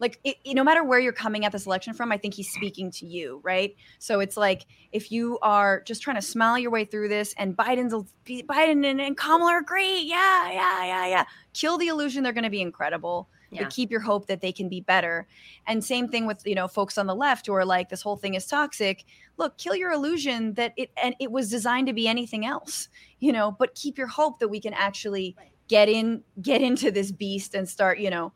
[0.01, 2.51] Like it, it, no matter where you're coming at this election from i think he's
[2.51, 3.75] speaking to you right?
[3.99, 7.55] So it's like if you are just trying to smile your way through this and
[7.55, 7.93] biden's
[8.27, 11.23] biden and, and kamala are great yeah yeah yeah yeah
[11.53, 13.63] kill the illusion they're going to be incredible yeah.
[13.63, 15.27] but keep your hope that they can be better.
[15.67, 18.15] And same thing with you know folks on the left who are like this whole
[18.15, 19.03] thing is toxic.
[19.37, 22.87] Look kill your illusion that it and it was designed to be anything else
[23.19, 25.35] you know but keep your hope that we can actually
[25.67, 28.33] get in get into this beast and start you know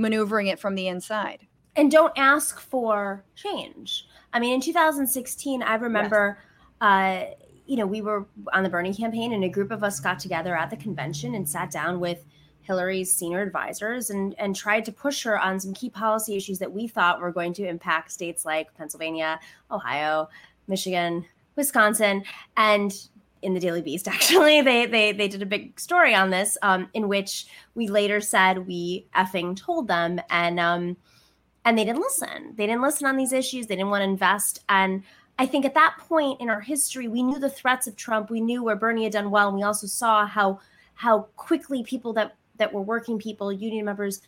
[0.00, 1.46] maneuvering it from the inside.
[1.76, 4.06] And don't ask for change.
[4.32, 6.38] I mean, in 2016, I remember,
[6.80, 6.88] yes.
[6.88, 7.34] uh,
[7.66, 10.56] you know, we were on the Bernie campaign, and a group of us got together
[10.56, 12.24] at the convention and sat down with
[12.62, 16.72] Hillary's senior advisors and and tried to push her on some key policy issues that
[16.72, 19.40] we thought were going to impact states like Pennsylvania,
[19.70, 20.28] Ohio,
[20.66, 21.24] Michigan,
[21.56, 22.24] Wisconsin,
[22.56, 22.92] and
[23.42, 26.88] in the Daily Beast, actually, they they they did a big story on this, um,
[26.94, 30.96] in which we later said we effing told them, and um,
[31.64, 32.54] and they didn't listen.
[32.56, 33.66] They didn't listen on these issues.
[33.66, 34.60] They didn't want to invest.
[34.68, 35.02] And
[35.38, 38.30] I think at that point in our history, we knew the threats of Trump.
[38.30, 40.60] We knew where Bernie had done well, and we also saw how
[40.94, 44.20] how quickly people that that were working people, union members,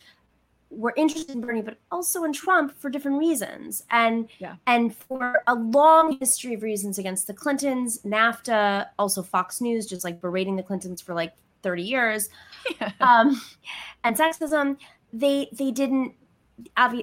[0.75, 4.55] were interested in Bernie, but also in Trump for different reasons, and yeah.
[4.67, 10.03] and for a long history of reasons against the Clintons, NAFTA, also Fox News, just
[10.03, 12.29] like berating the Clintons for like thirty years,
[12.79, 12.91] yeah.
[12.99, 13.41] um,
[14.03, 14.77] and sexism.
[15.11, 16.13] They they didn't.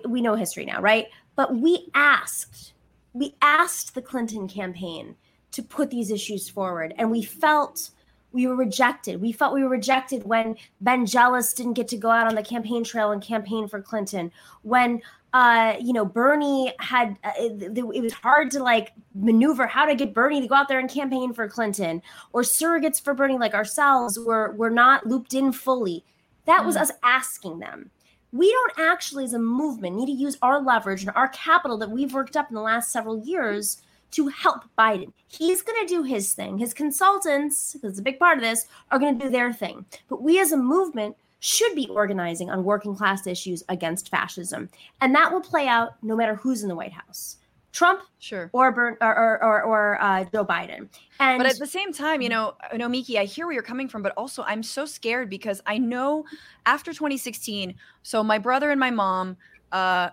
[0.08, 1.06] We know history now, right?
[1.36, 2.72] But we asked,
[3.12, 5.16] we asked the Clinton campaign
[5.52, 7.90] to put these issues forward, and we felt
[8.32, 9.20] we were rejected.
[9.20, 12.42] We felt we were rejected when Ben Jealous didn't get to go out on the
[12.42, 14.30] campaign trail and campaign for Clinton.
[14.62, 15.02] When
[15.32, 19.94] uh, you know Bernie had uh, it, it, was hard to like maneuver how to
[19.94, 22.02] get Bernie to go out there and campaign for Clinton,
[22.32, 26.04] or surrogates for Bernie like ourselves were were not looped in fully.
[26.46, 26.80] That was mm.
[26.80, 27.90] us asking them.
[28.32, 31.90] We don't actually, as a movement, need to use our leverage and our capital that
[31.90, 35.12] we've worked up in the last several years to help Biden.
[35.28, 36.58] He's going to do his thing.
[36.58, 39.84] His consultants, because it's a big part of this, are going to do their thing.
[40.08, 44.68] But we as a movement should be organizing on working class issues against fascism.
[45.00, 47.36] And that will play out no matter who's in the White House.
[47.72, 50.88] Trump, sure, or Bern, or or, or, or uh, Joe Biden.
[51.20, 53.62] And but at the same time, you know, I know Miki, I hear where you're
[53.62, 56.24] coming from, but also I'm so scared because I know
[56.66, 59.36] after 2016, so my brother and my mom
[59.70, 60.10] uh,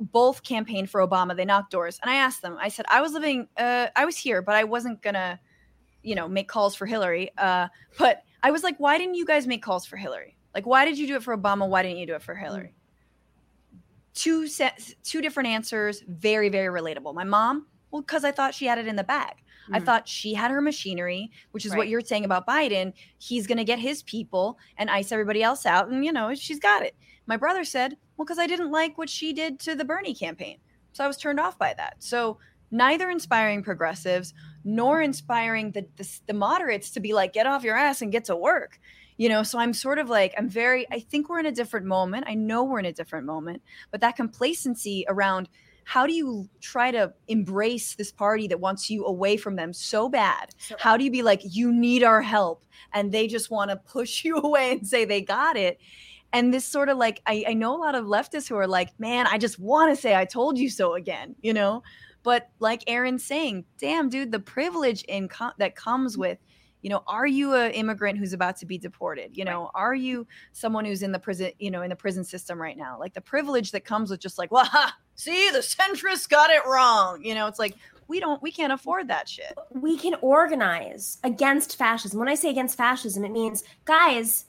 [0.00, 1.36] both campaigned for Obama.
[1.36, 2.56] They knocked doors, and I asked them.
[2.60, 5.38] I said, I was living, uh, I was here, but I wasn't gonna,
[6.02, 7.30] you know, make calls for Hillary.
[7.36, 10.36] Uh, but I was like, why didn't you guys make calls for Hillary?
[10.54, 11.68] Like, why did you do it for Obama?
[11.68, 12.74] Why didn't you do it for Hillary?
[14.14, 17.14] Two sets, two different answers, very, very relatable.
[17.14, 19.34] My mom, well, because I thought she had it in the bag.
[19.64, 19.74] Mm-hmm.
[19.76, 21.78] I thought she had her machinery, which is right.
[21.78, 22.92] what you're saying about Biden.
[23.18, 26.82] He's to get his people and ice everybody else out, and you know she's got
[26.82, 26.96] it.
[27.26, 30.58] My brother said, well, because I didn't like what she did to the Bernie campaign.
[30.92, 31.96] So I was turned off by that.
[32.00, 32.36] So
[32.70, 37.76] neither inspiring progressives nor inspiring the, the, the moderates to be like, get off your
[37.78, 38.78] ass and get to work.
[39.16, 41.86] You know, so I'm sort of like, I'm very, I think we're in a different
[41.86, 42.26] moment.
[42.28, 45.48] I know we're in a different moment, but that complacency around
[45.84, 50.10] how do you try to embrace this party that wants you away from them so
[50.10, 50.50] bad?
[50.58, 52.66] So- How do you be like, you need our help?
[52.92, 55.80] And they just want to push you away and say they got it.
[56.32, 58.98] And this sort of like, I, I know a lot of leftists who are like,
[59.00, 61.82] man, I just want to say I told you so again, you know?
[62.22, 65.28] But like Erin's saying, damn, dude, the privilege in
[65.58, 66.38] that comes with,
[66.82, 69.36] you know, are you an immigrant who's about to be deported?
[69.36, 72.60] You know, are you someone who's in the prison, you know, in the prison system
[72.60, 72.98] right now?
[72.98, 76.62] Like the privilege that comes with just like, well, ha, see, the centrists got it
[76.66, 77.22] wrong.
[77.24, 77.74] You know, it's like
[78.08, 79.52] we don't, we can't afford that shit.
[79.72, 82.18] we can organize against fascism.
[82.18, 84.46] When I say against fascism, it means, guys,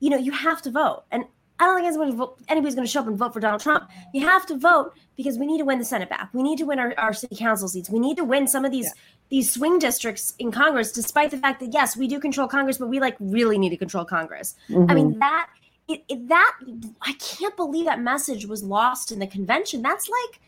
[0.00, 1.04] you know, you have to vote.
[1.10, 1.24] And
[1.58, 3.88] I don't think anybody's, vote, anybody's going to show up and vote for Donald Trump.
[4.14, 6.30] You have to vote because we need to win the Senate back.
[6.32, 7.90] We need to win our, our city council seats.
[7.90, 8.92] We need to win some of these Yeah.
[9.28, 12.88] these swing districts in Congress, despite the fact that yes, we do control Congress, but
[12.88, 14.56] we like really need to control Congress.
[14.70, 14.94] I Mhm.
[14.94, 15.48] mean that
[15.86, 16.56] it, it that
[17.02, 19.82] I can't believe that message was lost in the convention.
[19.82, 20.40] That's like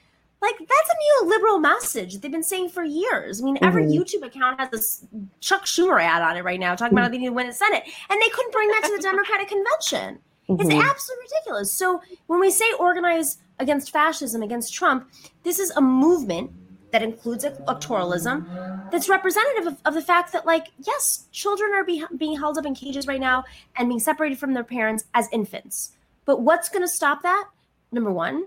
[0.43, 3.40] like that's a neoliberal message that they've been saying for years.
[3.40, 3.95] I mean, every Mhm.
[3.97, 5.07] YouTube account has this
[5.40, 7.53] Chuck Schumer ad on it right now, talking about how they need to win the
[7.53, 10.18] Senate, and they couldn't bring that to the Democratic convention.
[10.49, 10.90] It's Mhm.
[10.90, 11.72] absolutely ridiculous.
[11.72, 15.09] So when we say organize against fascism, against Trump,
[15.45, 16.51] this is a movement
[16.90, 18.45] that includes electoralism
[18.90, 22.66] that's representative of, of the fact that, like, yes, children are be, being held up
[22.66, 23.45] in cages right now
[23.76, 25.93] and being separated from their parents as infants.
[26.24, 27.49] But what's going to stop that?
[27.93, 28.47] Number one,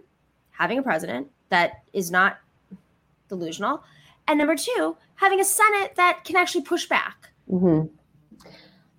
[0.51, 2.37] having a president that is not
[3.29, 3.83] delusional.
[4.27, 7.29] And number two, having a Senate that can actually push back.
[7.49, 7.83] hmm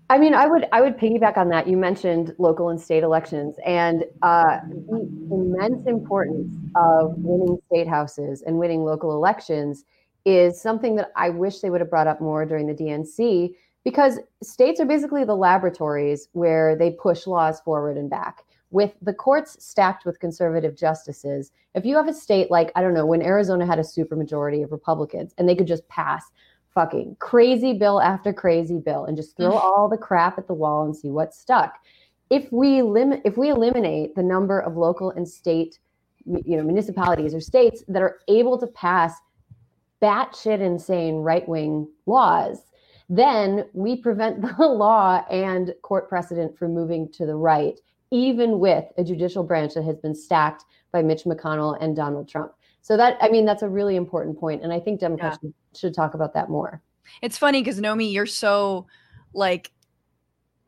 [0.08, 1.66] I mean, I would I would piggyback on that.
[1.66, 8.42] You mentioned local and state elections, and uh, the immense importance of winning state houses
[8.42, 9.84] and winning local elections
[10.24, 14.18] is something that I wish they would have brought up more during the DNC because
[14.42, 18.44] states are basically the laboratories where they push laws forward and back.
[18.70, 22.94] With the courts stacked with conservative justices, if you have a state like I don't
[22.94, 26.24] know when Arizona had a supermajority of Republicans and they could just pass
[26.74, 30.84] fucking crazy bill after crazy bill and just throw all the crap at the wall
[30.84, 31.74] and see what stuck.
[32.28, 35.78] If we limit if we eliminate the number of local and state
[36.26, 39.14] you know municipalities or states that are able to pass
[40.02, 42.62] batshit insane right-wing laws,
[43.08, 47.80] then we prevent the law and court precedent from moving to the right,
[48.16, 52.52] even with a judicial branch that has been stacked by Mitch McConnell and Donald Trump.
[52.82, 55.94] So that I mean that's a really important point, and I think Democrats should, should
[55.94, 56.82] talk about that more.
[57.22, 58.86] It's funny because Nomi, you're so
[59.34, 59.72] like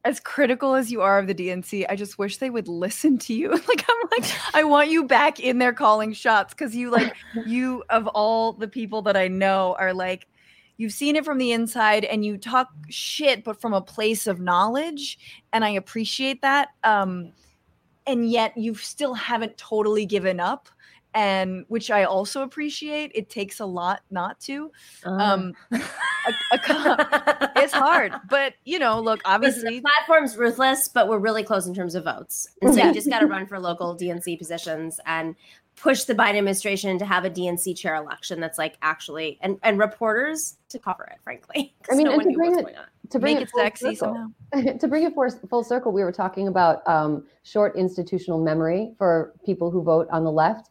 [0.05, 1.87] as critical as you are of the DNC.
[1.89, 3.51] I just wish they would listen to you.
[3.69, 7.15] like I'm like, I want you back in there calling shots because you like
[7.47, 10.27] you of all the people that I know are like
[10.79, 14.41] you've seen it from the inside and you talk shit but from a place of
[14.41, 15.19] knowledge
[15.53, 16.69] and I appreciate that.
[16.85, 17.33] Um
[18.07, 20.69] and yet you still haven't totally given up
[21.15, 23.11] and which I also appreciate.
[23.15, 24.71] It takes a lot not to.
[25.05, 25.81] Um a,
[26.53, 31.67] a it's hard, but you know, look, obviously, the platform's ruthless, but we're really close
[31.67, 32.47] in terms of votes.
[32.63, 32.89] And so Yeah.
[32.89, 35.35] you just got to run for local DNC positions and
[35.81, 39.79] push the Biden administration to have a DNC chair election that's like actually and and
[39.79, 41.75] reporters to cover it, frankly.
[41.91, 42.67] I mean, no and to bring it-
[43.11, 44.73] to bring make it full sexy circle- somehow.
[44.79, 49.33] to bring it for, full circle, we were talking about um, short institutional memory for
[49.47, 50.69] people who vote on the left.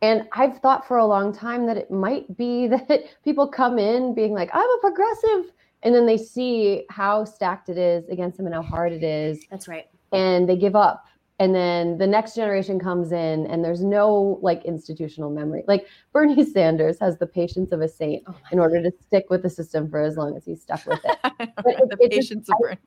[0.00, 4.14] And I've thought for a long time that it might be that people come in
[4.14, 5.52] being like, I'm a progressive.
[5.82, 9.44] And then they see how stacked it is against them and how hard it is.
[9.50, 9.86] That's right.
[10.12, 11.04] And they give up.
[11.42, 15.64] And then the next generation comes in and there's no like institutional memory.
[15.66, 19.42] Like Bernie Sanders has the patience of a saint Oh in order to stick with
[19.42, 21.18] the system for as long as he's stuck with it.
[21.38, 22.78] the it- it just- patience of Bernie.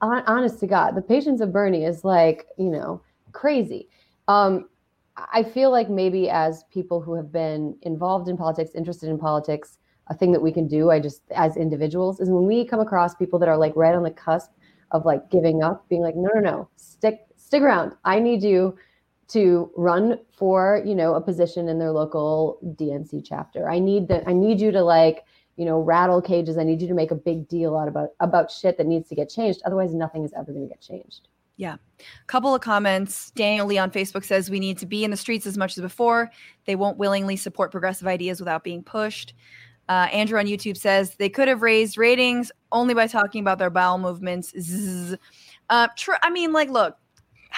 [0.00, 3.88] hon- honest to God, the patience of Bernie is like, you know, crazy.
[4.28, 4.68] Um,
[5.32, 9.78] I feel like maybe as people who have been involved in politics, interested in politics,
[10.06, 13.16] a thing that we can do, I just as individuals, is when we come across
[13.16, 14.52] people that are like right on the cusp
[14.92, 17.96] of like giving up, being like, no, no, no, stick, stick around.
[18.04, 18.76] I need you
[19.28, 23.70] to run for, you know, a position in their local DNC chapter.
[23.70, 24.24] I need that.
[24.26, 25.24] I need you to like,
[25.56, 26.58] you know, rattle cages.
[26.58, 29.14] I need you to make a big deal out about about shit that needs to
[29.14, 29.62] get changed.
[29.64, 31.28] Otherwise, nothing is ever going to get changed.
[31.56, 31.76] Yeah.
[32.26, 33.30] Couple of comments.
[33.30, 35.82] Daniel Lee on Facebook says we need to be in the streets as much as
[35.82, 36.30] before.
[36.66, 39.32] They won't willingly support progressive ideas without being pushed.
[39.88, 43.70] Uh, Andrew on YouTube says they could have raised ratings only by talking about their
[43.70, 44.52] bowel movements.
[44.60, 45.16] Zzz.
[45.70, 46.96] Uh, tr- I mean, like, look,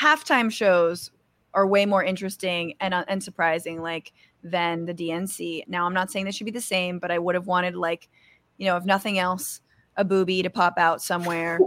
[0.01, 1.11] halftime shows
[1.53, 5.64] are way more interesting and uh, and surprising, like than the DNC.
[5.68, 8.09] Now, I'm not saying they should be the same, but I would have wanted, like,
[8.57, 9.61] you know, if nothing else,
[9.96, 11.59] a booby to pop out somewhere,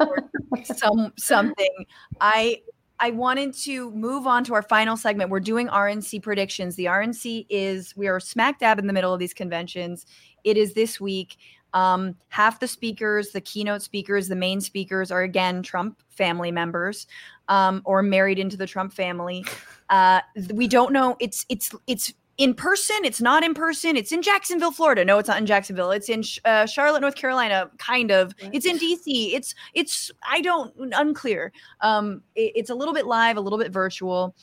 [0.00, 0.30] or
[0.64, 1.86] some something.
[2.20, 2.62] I
[3.00, 5.28] I wanted to move on to our final segment.
[5.28, 6.76] We're doing RNC predictions.
[6.76, 10.06] The RNC is we are smack dab in the middle of these conventions.
[10.44, 11.36] It is this week.
[11.74, 17.06] Um, half the speakers, the keynote speakers, the main speakers are again Trump family members
[17.48, 19.44] um, or married into the Trump family.
[19.90, 20.22] Uh,
[20.54, 21.16] we don't know.
[21.20, 22.96] It's it's it's in person.
[23.04, 23.94] It's not in person.
[23.94, 25.04] It's in Jacksonville, Florida.
[25.04, 25.90] No, it's not in Jacksonville.
[25.90, 27.70] It's in uh, Charlotte, North Carolina.
[27.76, 28.32] Kind of.
[28.38, 29.34] It's in DC.
[29.34, 30.10] It's it's.
[30.26, 31.52] I don't unclear.
[31.82, 34.34] Um, it, it's a little bit live, a little bit virtual.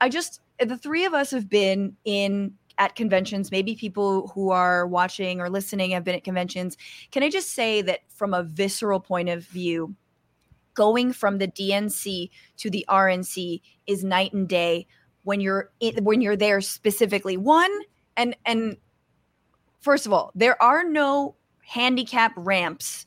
[0.00, 3.50] I just the three of us have been in at conventions.
[3.50, 6.76] Maybe people who are watching or listening have been at conventions.
[7.10, 9.94] Can I just say that from a visceral point of view,
[10.74, 14.86] going from the DNC to the RNC is night and day
[15.24, 17.36] when you're in, when you're there specifically.
[17.36, 17.70] One
[18.16, 18.76] and and
[19.80, 21.34] first of all, there are no
[21.66, 23.06] handicap ramps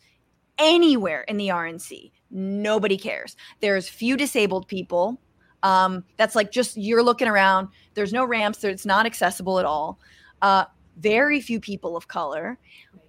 [0.60, 2.12] anywhere in the RNC.
[2.30, 3.38] Nobody cares.
[3.62, 5.20] There's few disabled people.
[5.64, 7.70] Um, that's like just you're looking around.
[7.94, 8.64] There's no ramps.
[8.64, 10.00] It's not accessible at all.
[10.42, 10.66] Uh,
[10.98, 12.58] very few people of color.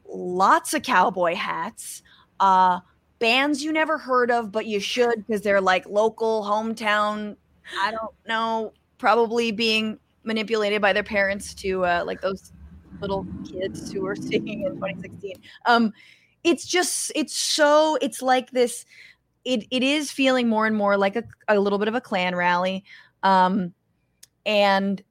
[0.06, 2.02] Lots of cowboy hats.
[2.40, 2.80] Uh,
[3.18, 7.36] bands you never heard of, but you should because they're like local, hometown.
[7.80, 8.72] I don't know.
[8.98, 12.52] Probably being manipulated by their parents to uh, like those
[13.00, 15.36] little kids who were singing in 2016.
[15.66, 15.92] Um,
[16.44, 18.84] it's just it's so it's like this
[19.44, 22.34] it it is feeling more and more like a, a little bit of a Klan
[22.34, 22.84] rally.
[23.22, 23.74] Um,
[24.44, 25.02] and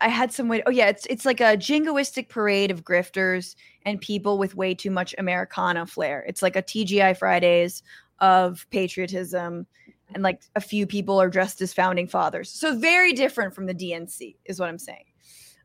[0.00, 0.62] I had some way.
[0.66, 3.54] Oh yeah, it's it's like a jingoistic parade of grifters
[3.84, 6.24] and people with way too much Americana flair.
[6.26, 7.82] It's like a TGI Fridays
[8.18, 9.66] of patriotism,
[10.14, 12.50] and like a few people are dressed as founding fathers.
[12.50, 15.04] So very different from the DNC, is what I'm saying.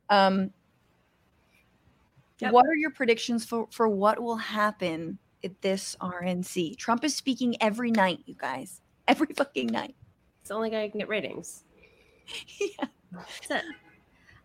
[0.10, 0.52] Um,
[2.40, 2.54] yep.
[2.54, 6.78] What are your predictions for for what will happen at this RNC.
[6.78, 8.82] Trump is speaking every night, you guys.
[9.08, 9.96] Every fucking night.
[10.42, 11.64] It's the only guy who can get ratings.
[12.60, 12.88] yeah.
[13.14, 13.64] That's it.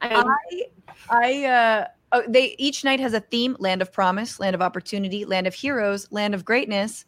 [0.00, 0.64] I, mean, I,
[1.10, 5.24] I uh, oh, they each night has a theme: land of promise, land of opportunity,
[5.24, 7.04] land of heroes, land of greatness.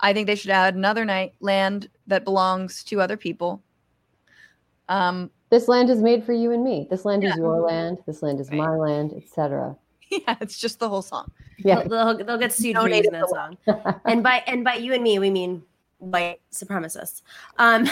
[0.00, 3.62] I think they should add another night: land that belongs to other people.
[4.88, 6.88] Um, this land is made for you and me.
[6.90, 7.30] This land yeah.
[7.30, 7.98] is your land.
[8.06, 8.58] This land is right.
[8.58, 9.76] my land, etc.
[10.26, 11.30] Yeah, it's just the whole song.
[11.58, 13.56] Yeah, they'll, they'll, they'll get sued for using that song.
[14.04, 15.62] and by and by you and me, we mean
[15.98, 17.22] white supremacists.
[17.58, 17.88] Um,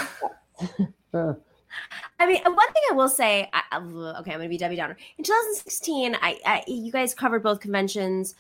[2.18, 4.96] I mean, one thing I will say, I, okay, I'm going to be Debbie Downer.
[5.16, 8.34] In 2016, I, I, you guys covered both conventions.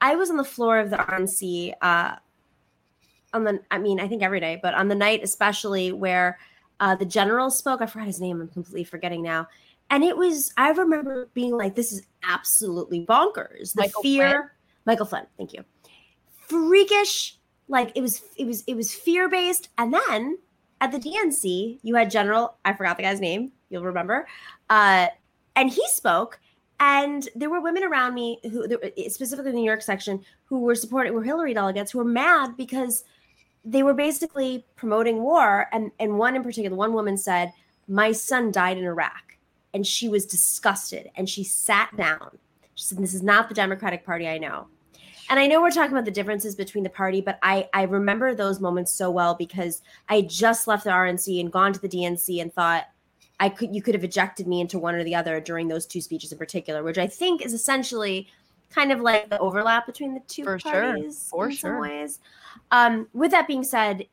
[0.00, 2.16] I was on the floor of the RNC uh,
[3.32, 6.38] on the, I mean, I think every day, but on the night especially where
[6.80, 7.80] uh, the general spoke.
[7.80, 8.40] I forgot his name.
[8.40, 9.46] I'm completely forgetting now.
[9.90, 13.74] And it was, I remember being like, this is absolutely bonkers.
[13.74, 14.50] The Michael fear, Flynn.
[14.86, 15.64] Michael Flynn, thank you.
[16.48, 17.36] Freakish,
[17.68, 19.68] like it was, it was, it was fear based.
[19.78, 20.38] And then
[20.80, 24.28] at the DNC, you had General, I forgot the guy's name, you'll remember.
[24.70, 25.08] Uh,
[25.56, 26.38] and he spoke,
[26.78, 28.66] and there were women around me who,
[29.08, 32.56] specifically in the New York section, who were supporting, were Hillary delegates who were mad
[32.56, 33.04] because
[33.64, 35.66] they were basically promoting war.
[35.72, 37.52] And, and one in particular, one woman said,
[37.88, 39.29] My son died in Iraq
[39.74, 42.38] and she was disgusted and she sat down.
[42.74, 44.66] She said, This is not the Democratic Party I know.
[45.28, 48.34] And I know we're talking about the differences between the party, but I, I remember
[48.34, 52.42] those moments so well because I just left the RNC and gone to the DNC
[52.42, 52.88] and thought
[53.38, 56.00] I could you could have ejected me into one or the other during those two
[56.00, 58.28] speeches in particular, which I think is essentially
[58.70, 61.38] kind of like the overlap between the two For parties sure.
[61.38, 61.70] For in sure.
[61.70, 62.18] some ways.
[62.70, 64.06] Um, with that being said,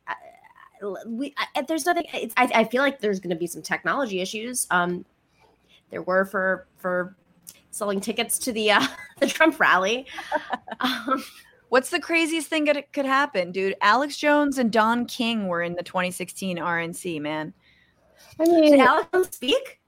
[1.08, 2.06] we I, there's nothing.
[2.14, 4.68] I, I feel like there's going to be some technology issues.
[4.70, 5.04] Um,
[5.90, 7.16] there were for for
[7.72, 8.88] selling tickets to the uh,
[9.20, 10.06] the Trump rally.
[10.80, 11.24] Um,
[11.70, 13.76] What's the craziest thing that could happen, dude?
[13.82, 17.54] Alex Jones and Don King were in the 2016 RNC, man.
[18.40, 19.82] I mean, did Alex speak?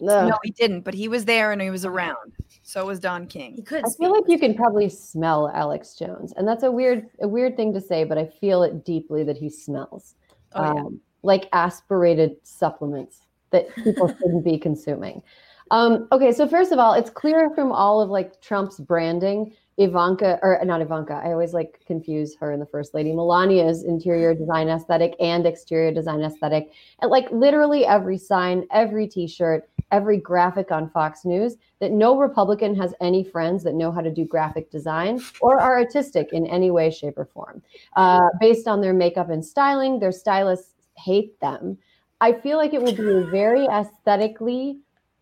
[0.00, 0.28] No.
[0.28, 2.34] no, he didn't, but he was there and he was around.
[2.62, 3.54] So was Don King.
[3.54, 3.84] He could.
[3.84, 4.04] I speak.
[4.04, 7.72] feel like you can probably smell Alex Jones, and that's a weird, a weird thing
[7.72, 10.14] to say, but I feel it deeply that he smells,
[10.52, 10.70] oh, yeah.
[10.70, 13.23] um, like aspirated supplements
[13.54, 15.22] that people shouldn't be consuming.
[15.70, 20.38] Um, okay, so first of all, it's clear from all of like Trump's branding, Ivanka
[20.42, 23.10] or not Ivanka, I always like confuse her and the first lady.
[23.10, 26.70] Melania's interior design aesthetic and exterior design aesthetic,
[27.00, 32.76] and like literally every sign, every T-shirt, every graphic on Fox News, that no Republican
[32.76, 36.70] has any friends that know how to do graphic design or are artistic in any
[36.70, 37.60] way, shape, or form.
[37.96, 41.76] Uh, based on their makeup and styling, their stylists hate them.
[42.20, 44.78] I feel like it will be a very aesthetically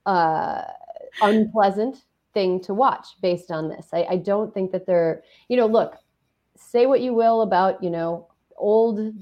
[0.07, 0.63] uh,
[1.21, 2.05] unpleasant
[2.35, 3.89] thing to watch based on this.
[3.93, 5.97] I, I don't think that they're, you know, look,
[6.57, 9.15] say what you will about, you know, old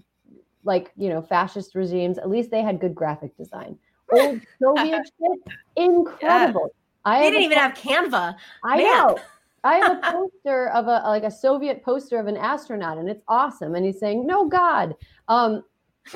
[0.64, 3.78] like you know fascist regimes, at least they had good graphic design.
[4.12, 6.70] Old Soviet shit, incredible.
[7.04, 8.36] I They didn't even have Canva.
[8.64, 8.86] I Man.
[8.86, 9.18] know.
[9.64, 13.22] I have a poster of a like a Soviet poster of an astronaut, and it's
[13.28, 13.74] awesome.
[13.74, 14.94] And he's saying, "No God."
[15.28, 15.64] Um,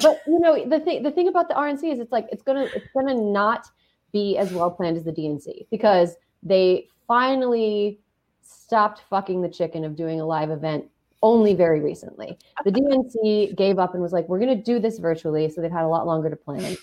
[0.02, 2.68] but you know the thing the thing about the RNC is it's like it's gonna
[2.74, 3.66] it's gonna not
[4.12, 8.00] be as well planned as the DNC because they finally
[8.42, 10.84] stopped fucking the chicken of doing a live event
[11.22, 12.36] only very recently.
[12.64, 15.84] The DNC gave up and was like, "We're gonna do this virtually," so they've had
[15.84, 16.76] a lot longer to plan.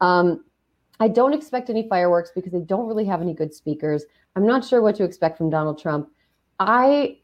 [0.00, 0.44] Um,
[1.00, 4.04] I don't expect any fireworks because they don't really have any good speakers.
[4.34, 6.10] I'm not sure what to expect from Donald Trump.
[6.58, 7.18] I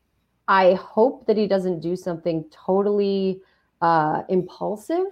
[0.49, 3.41] I hope that he doesn't do something totally
[3.81, 5.07] uh, impulsive,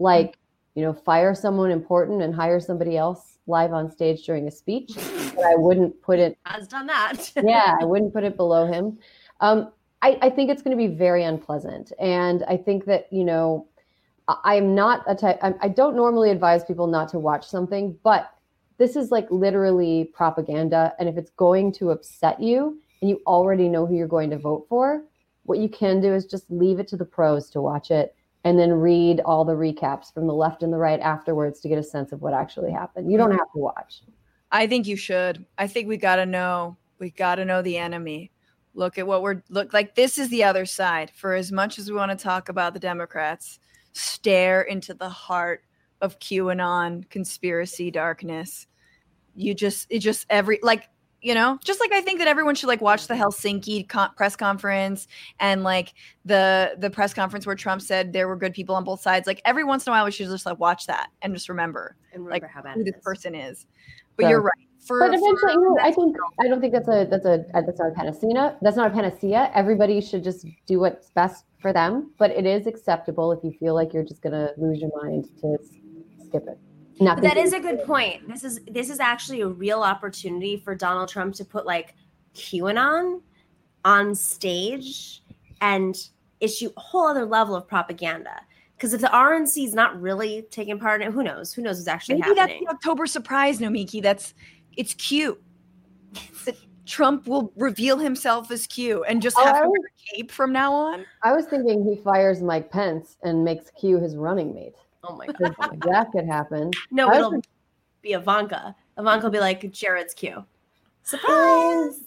[0.00, 0.36] like
[0.74, 4.92] you know, fire someone important and hire somebody else live on stage during a speech.
[5.34, 7.32] But I wouldn't put it Has done that.
[7.42, 8.98] yeah, I wouldn't put it below him.
[9.40, 9.72] Um,
[10.02, 13.68] I, I think it's going to be very unpleasant, and I think that you know,
[14.28, 15.38] I- I'm not a type.
[15.42, 18.30] I, I don't normally advise people not to watch something, but
[18.78, 23.68] this is like literally propaganda, and if it's going to upset you, and you already
[23.68, 25.02] know who you're going to vote for,
[25.42, 28.14] what you can do is just leave it to the pros to watch it,
[28.44, 31.78] and then read all the recaps from the left and the right afterwards to get
[31.78, 33.10] a sense of what actually happened.
[33.10, 33.38] You don't mm-hmm.
[33.38, 34.02] have to watch.
[34.50, 35.44] I think you should.
[35.58, 36.76] I think we got to know.
[36.98, 38.30] We got to know the enemy.
[38.74, 39.94] Look at what we're look like.
[39.94, 41.12] This is the other side.
[41.14, 43.58] For as much as we want to talk about the Democrats,
[43.92, 45.64] stare into the heart
[46.00, 48.66] of QAnon conspiracy darkness.
[49.34, 50.88] You just it just every like
[51.22, 54.36] you know just like I think that everyone should like watch the Helsinki con- press
[54.36, 55.06] conference
[55.38, 55.94] and like
[56.24, 59.26] the the press conference where Trump said there were good people on both sides.
[59.26, 61.96] Like every once in a while we should just like watch that and just remember
[62.12, 63.02] And like how bad who this is.
[63.02, 63.66] person is.
[64.16, 64.30] But Sure.
[64.30, 64.54] you're right.
[64.86, 67.44] For, But eventually, for- you know, I think I don't think that's a that's a
[67.52, 68.56] that's not a panacea.
[68.62, 69.50] That's not a panacea.
[69.54, 72.12] Everybody should just do what's best for them.
[72.18, 75.58] But it is acceptable if you feel like you're just gonna lose your mind to
[76.26, 76.58] skip it.
[77.00, 78.28] Not But that is a good point.
[78.28, 81.94] This is this is actually a real opportunity for Donald Trump to put like
[82.34, 83.22] QAnon
[83.84, 85.22] on stage
[85.62, 85.96] and
[86.40, 88.42] issue a whole other level of propaganda.
[88.76, 91.52] Because if the RNC is not really taking part in it, who knows?
[91.52, 94.02] Who knows what's actually maybe that's the October surprise, Nomiki.
[94.02, 94.34] That's
[94.76, 95.42] it's cute.
[96.44, 96.56] That
[96.86, 100.30] Trump will reveal himself as Q and just Oh, have I to was- a cape
[100.30, 101.06] from now on.
[101.22, 104.74] I was thinking he fires Mike Pence and makes Q his running mate.
[105.02, 105.80] Oh my god!
[105.86, 106.70] that could happen.
[106.90, 107.42] No, I it'll
[108.02, 108.74] be Ivanka.
[108.98, 110.44] Ivanka will be like Jared's cue.
[111.02, 112.00] Surprise!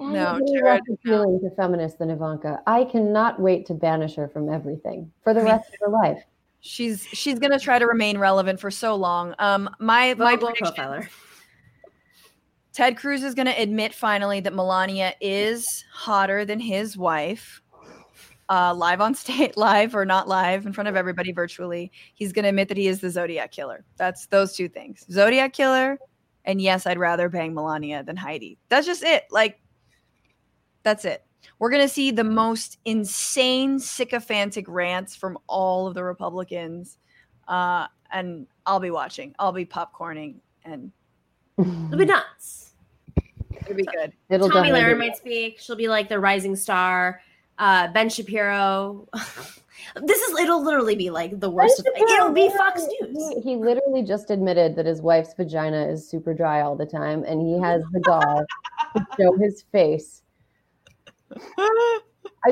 [0.00, 2.62] No, Really Jared, less appealing to feminists than Ivanka.
[2.66, 6.22] I cannot wait to banish her from everything for the rest of her life.
[6.60, 9.34] She's she's gonna try to remain relevant for so long.
[9.38, 11.08] Um, my my Vogue prediction, profiler.
[12.72, 17.60] Ted Cruz is gonna admit finally that Melania is hotter than his wife.
[18.50, 21.92] Uh, live on stage, live or not live, in front of everybody virtually.
[22.14, 23.84] He's gonna admit that he is the Zodiac killer.
[23.96, 25.98] That's those two things: Zodiac killer,
[26.44, 28.58] and yes, I'd rather bang Melania than Heidi.
[28.70, 29.24] That's just it.
[29.30, 29.60] Like,
[30.82, 31.24] that's it.
[31.58, 36.96] We're gonna see the most insane sycophantic rants from all of the Republicans,
[37.48, 39.34] uh, and I'll be watching.
[39.38, 40.90] I'll be popcorning, and
[41.58, 42.72] It'll be nuts.
[43.62, 44.12] it'll be good.
[44.28, 45.58] It'll Tomi definitely Lahren might speak.
[45.58, 47.20] She'll be like the rising star.
[47.58, 49.08] Uh, ben Shapiro.
[50.02, 51.80] this is it'll literally be like the worst.
[51.80, 53.34] Of, it'll be Fox News.
[53.34, 57.24] He, he literally just admitted that his wife's vagina is super dry all the time,
[57.24, 58.44] and he has the gall
[58.96, 60.22] to show his face.
[61.58, 62.00] I,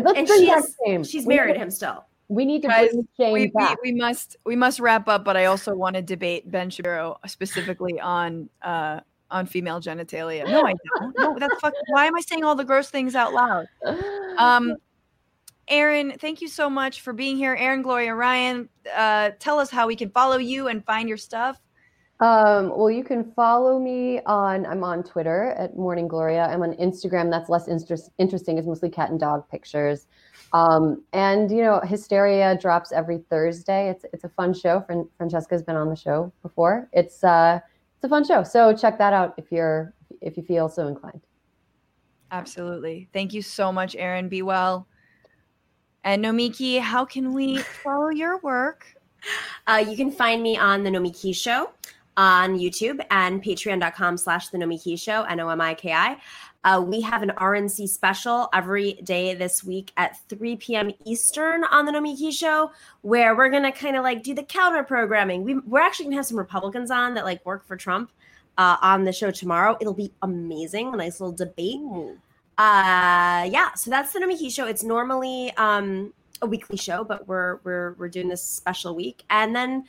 [0.03, 1.05] let's And bring she back is- shame.
[1.05, 2.05] She's married need- him still.
[2.28, 3.78] We need to Guys, bring shame we, we, back.
[3.85, 8.01] we must we must wrap up, but I also want to debate Ben Shapiro specifically
[8.01, 8.99] on uh
[9.31, 10.45] on female genitalia.
[10.45, 11.16] No, I don't.
[11.19, 11.73] No, that's fuck.
[11.87, 13.66] Why am I saying all the gross things out loud?
[14.39, 14.74] Um,
[15.68, 17.55] Erin, thank you so much for being here.
[17.55, 21.60] Erin, Gloria, Ryan, uh, tell us how we can follow you and find your stuff.
[22.20, 24.64] Um, well, you can follow me on.
[24.64, 26.47] I'm on Twitter at Morning Gloria.
[26.47, 27.30] I'm on Instagram.
[27.30, 28.56] That's less interest, interesting.
[28.56, 30.06] It's mostly cat and dog pictures.
[30.52, 33.90] Um, and you know, Hysteria drops every Thursday.
[33.90, 34.80] It's it's a fun show.
[34.86, 36.88] Fran- Francesca's been on the show before.
[36.93, 37.60] It's uh,
[37.97, 38.43] it's a fun show.
[38.44, 41.20] So check that out if you're if you feel so inclined.
[42.30, 43.09] Absolutely.
[43.12, 44.28] Thank you so much, Erin.
[44.30, 44.88] Be well.
[46.07, 48.87] And Nomiki, how can we follow your work?
[49.66, 51.70] Uh, you can find me on the Nomiki Show
[52.16, 56.16] on YouTube and patreon.com slash the Nomiki Show, N-O-M-I-K-I.
[56.62, 60.93] Uh, we have an RNC special every day this week at 3 p.m.
[61.05, 62.70] Eastern on the Nomiki Show,
[63.03, 65.43] where we're gonna kind of like do the counter programming.
[65.43, 68.12] We, we're actually gonna have some Republicans on that like work for Trump
[68.59, 69.77] uh, on the show tomorrow.
[69.81, 71.81] It'll be amazing, a nice little debate.
[72.59, 74.66] Uh, yeah, so that's the Nomiki Show.
[74.66, 79.55] It's normally um, a weekly show, but we're we're we're doing this special week, and
[79.55, 79.85] then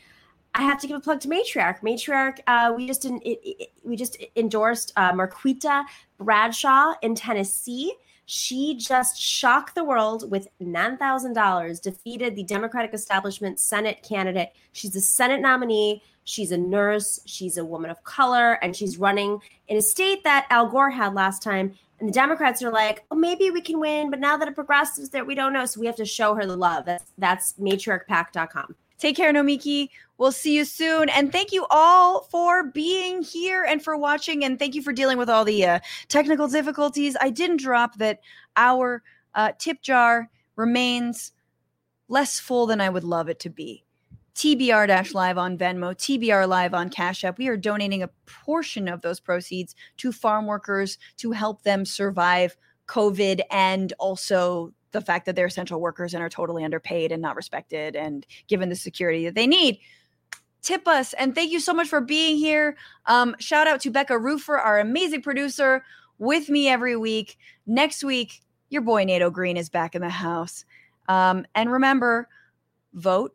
[0.54, 1.82] I have to give a plug to Matriarch.
[1.82, 5.86] Matriarch, uh, we just in, it, it, we just endorsed uh, Marquita
[6.18, 7.94] Bradshaw in Tennessee.
[8.26, 14.50] She just shocked the world with $9,000, defeated the Democratic establishment Senate candidate.
[14.74, 16.04] She's a Senate nominee.
[16.26, 17.22] She's a nurse.
[17.26, 19.40] She's a woman of color, and she's running
[19.70, 21.76] in a state that Al Gore had last time.
[22.00, 25.10] And the Democrats are like, oh, maybe we can win, but now that a progressive's
[25.10, 25.66] there, we don't know.
[25.66, 26.86] So we have to show her the love.
[26.86, 28.76] That's, that's matriarchpack.com.
[29.00, 29.90] Take care, Nomiki.
[30.18, 31.10] We'll see you soon.
[31.10, 34.44] And thank you all for being here and for watching.
[34.44, 37.16] And thank you for dealing with all the uh, technical difficulties.
[37.22, 38.22] I didn't drop that
[38.56, 39.04] our
[39.36, 41.32] uh, tip jar remains
[42.10, 43.84] less full than I would love it to be.
[44.38, 47.40] TBR Live on Venmo, TBR Live on Cash App.
[47.40, 52.56] We are donating a portion of those proceeds to farm workers to help them survive
[52.86, 57.36] COVID and also the fact that they're essential workers and are totally underpaid and not
[57.36, 59.80] respected and given the security that they need.
[60.62, 62.78] Tip us and thank you so much for being here.
[63.08, 65.84] Um, shout out to Becca Rufer, our amazing producer,
[66.20, 67.40] with me every week.
[67.66, 70.64] Next week, your boy Nato Green is back in the house.
[71.10, 72.30] Um, and remember,
[72.94, 73.34] vote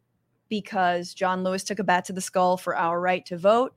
[0.52, 3.74] because John Lewis took a bat to the skull for our right to vote.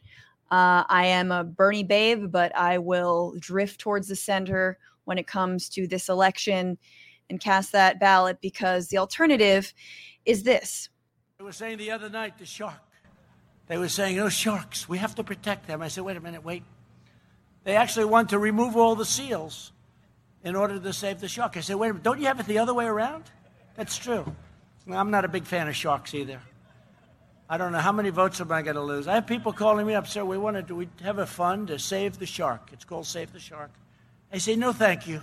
[0.51, 5.25] Uh, I am a Bernie babe, but I will drift towards the center when it
[5.25, 6.77] comes to this election
[7.29, 9.73] and cast that ballot because the alternative
[10.25, 10.89] is this.
[11.37, 12.81] They were saying the other night, the shark.
[13.67, 15.81] They were saying, those sharks, we have to protect them.
[15.81, 16.63] I said, wait a minute, wait.
[17.63, 19.71] They actually want to remove all the seals
[20.43, 21.55] in order to save the shark.
[21.55, 23.23] I said, wait a minute, don't you have it the other way around?
[23.77, 24.25] That's true.
[24.91, 26.41] I'm not a big fan of sharks either.
[27.47, 29.07] I don't know how many votes am I going to lose.
[29.07, 31.67] I have people calling me up, sir, we want to do, we have a fund
[31.67, 32.69] to save the shark.
[32.73, 33.69] It's called Save the Shark.
[34.33, 35.21] I say, no, thank you.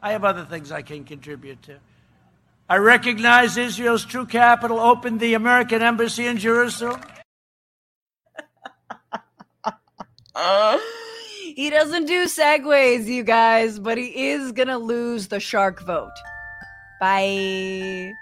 [0.00, 1.78] I have other things I can contribute to.
[2.68, 7.00] I recognize Israel's true capital, opened the American embassy in Jerusalem.
[10.34, 10.78] uh,
[11.54, 16.10] he doesn't do segues, you guys, but he is going to lose the shark vote.
[17.00, 18.12] Bye.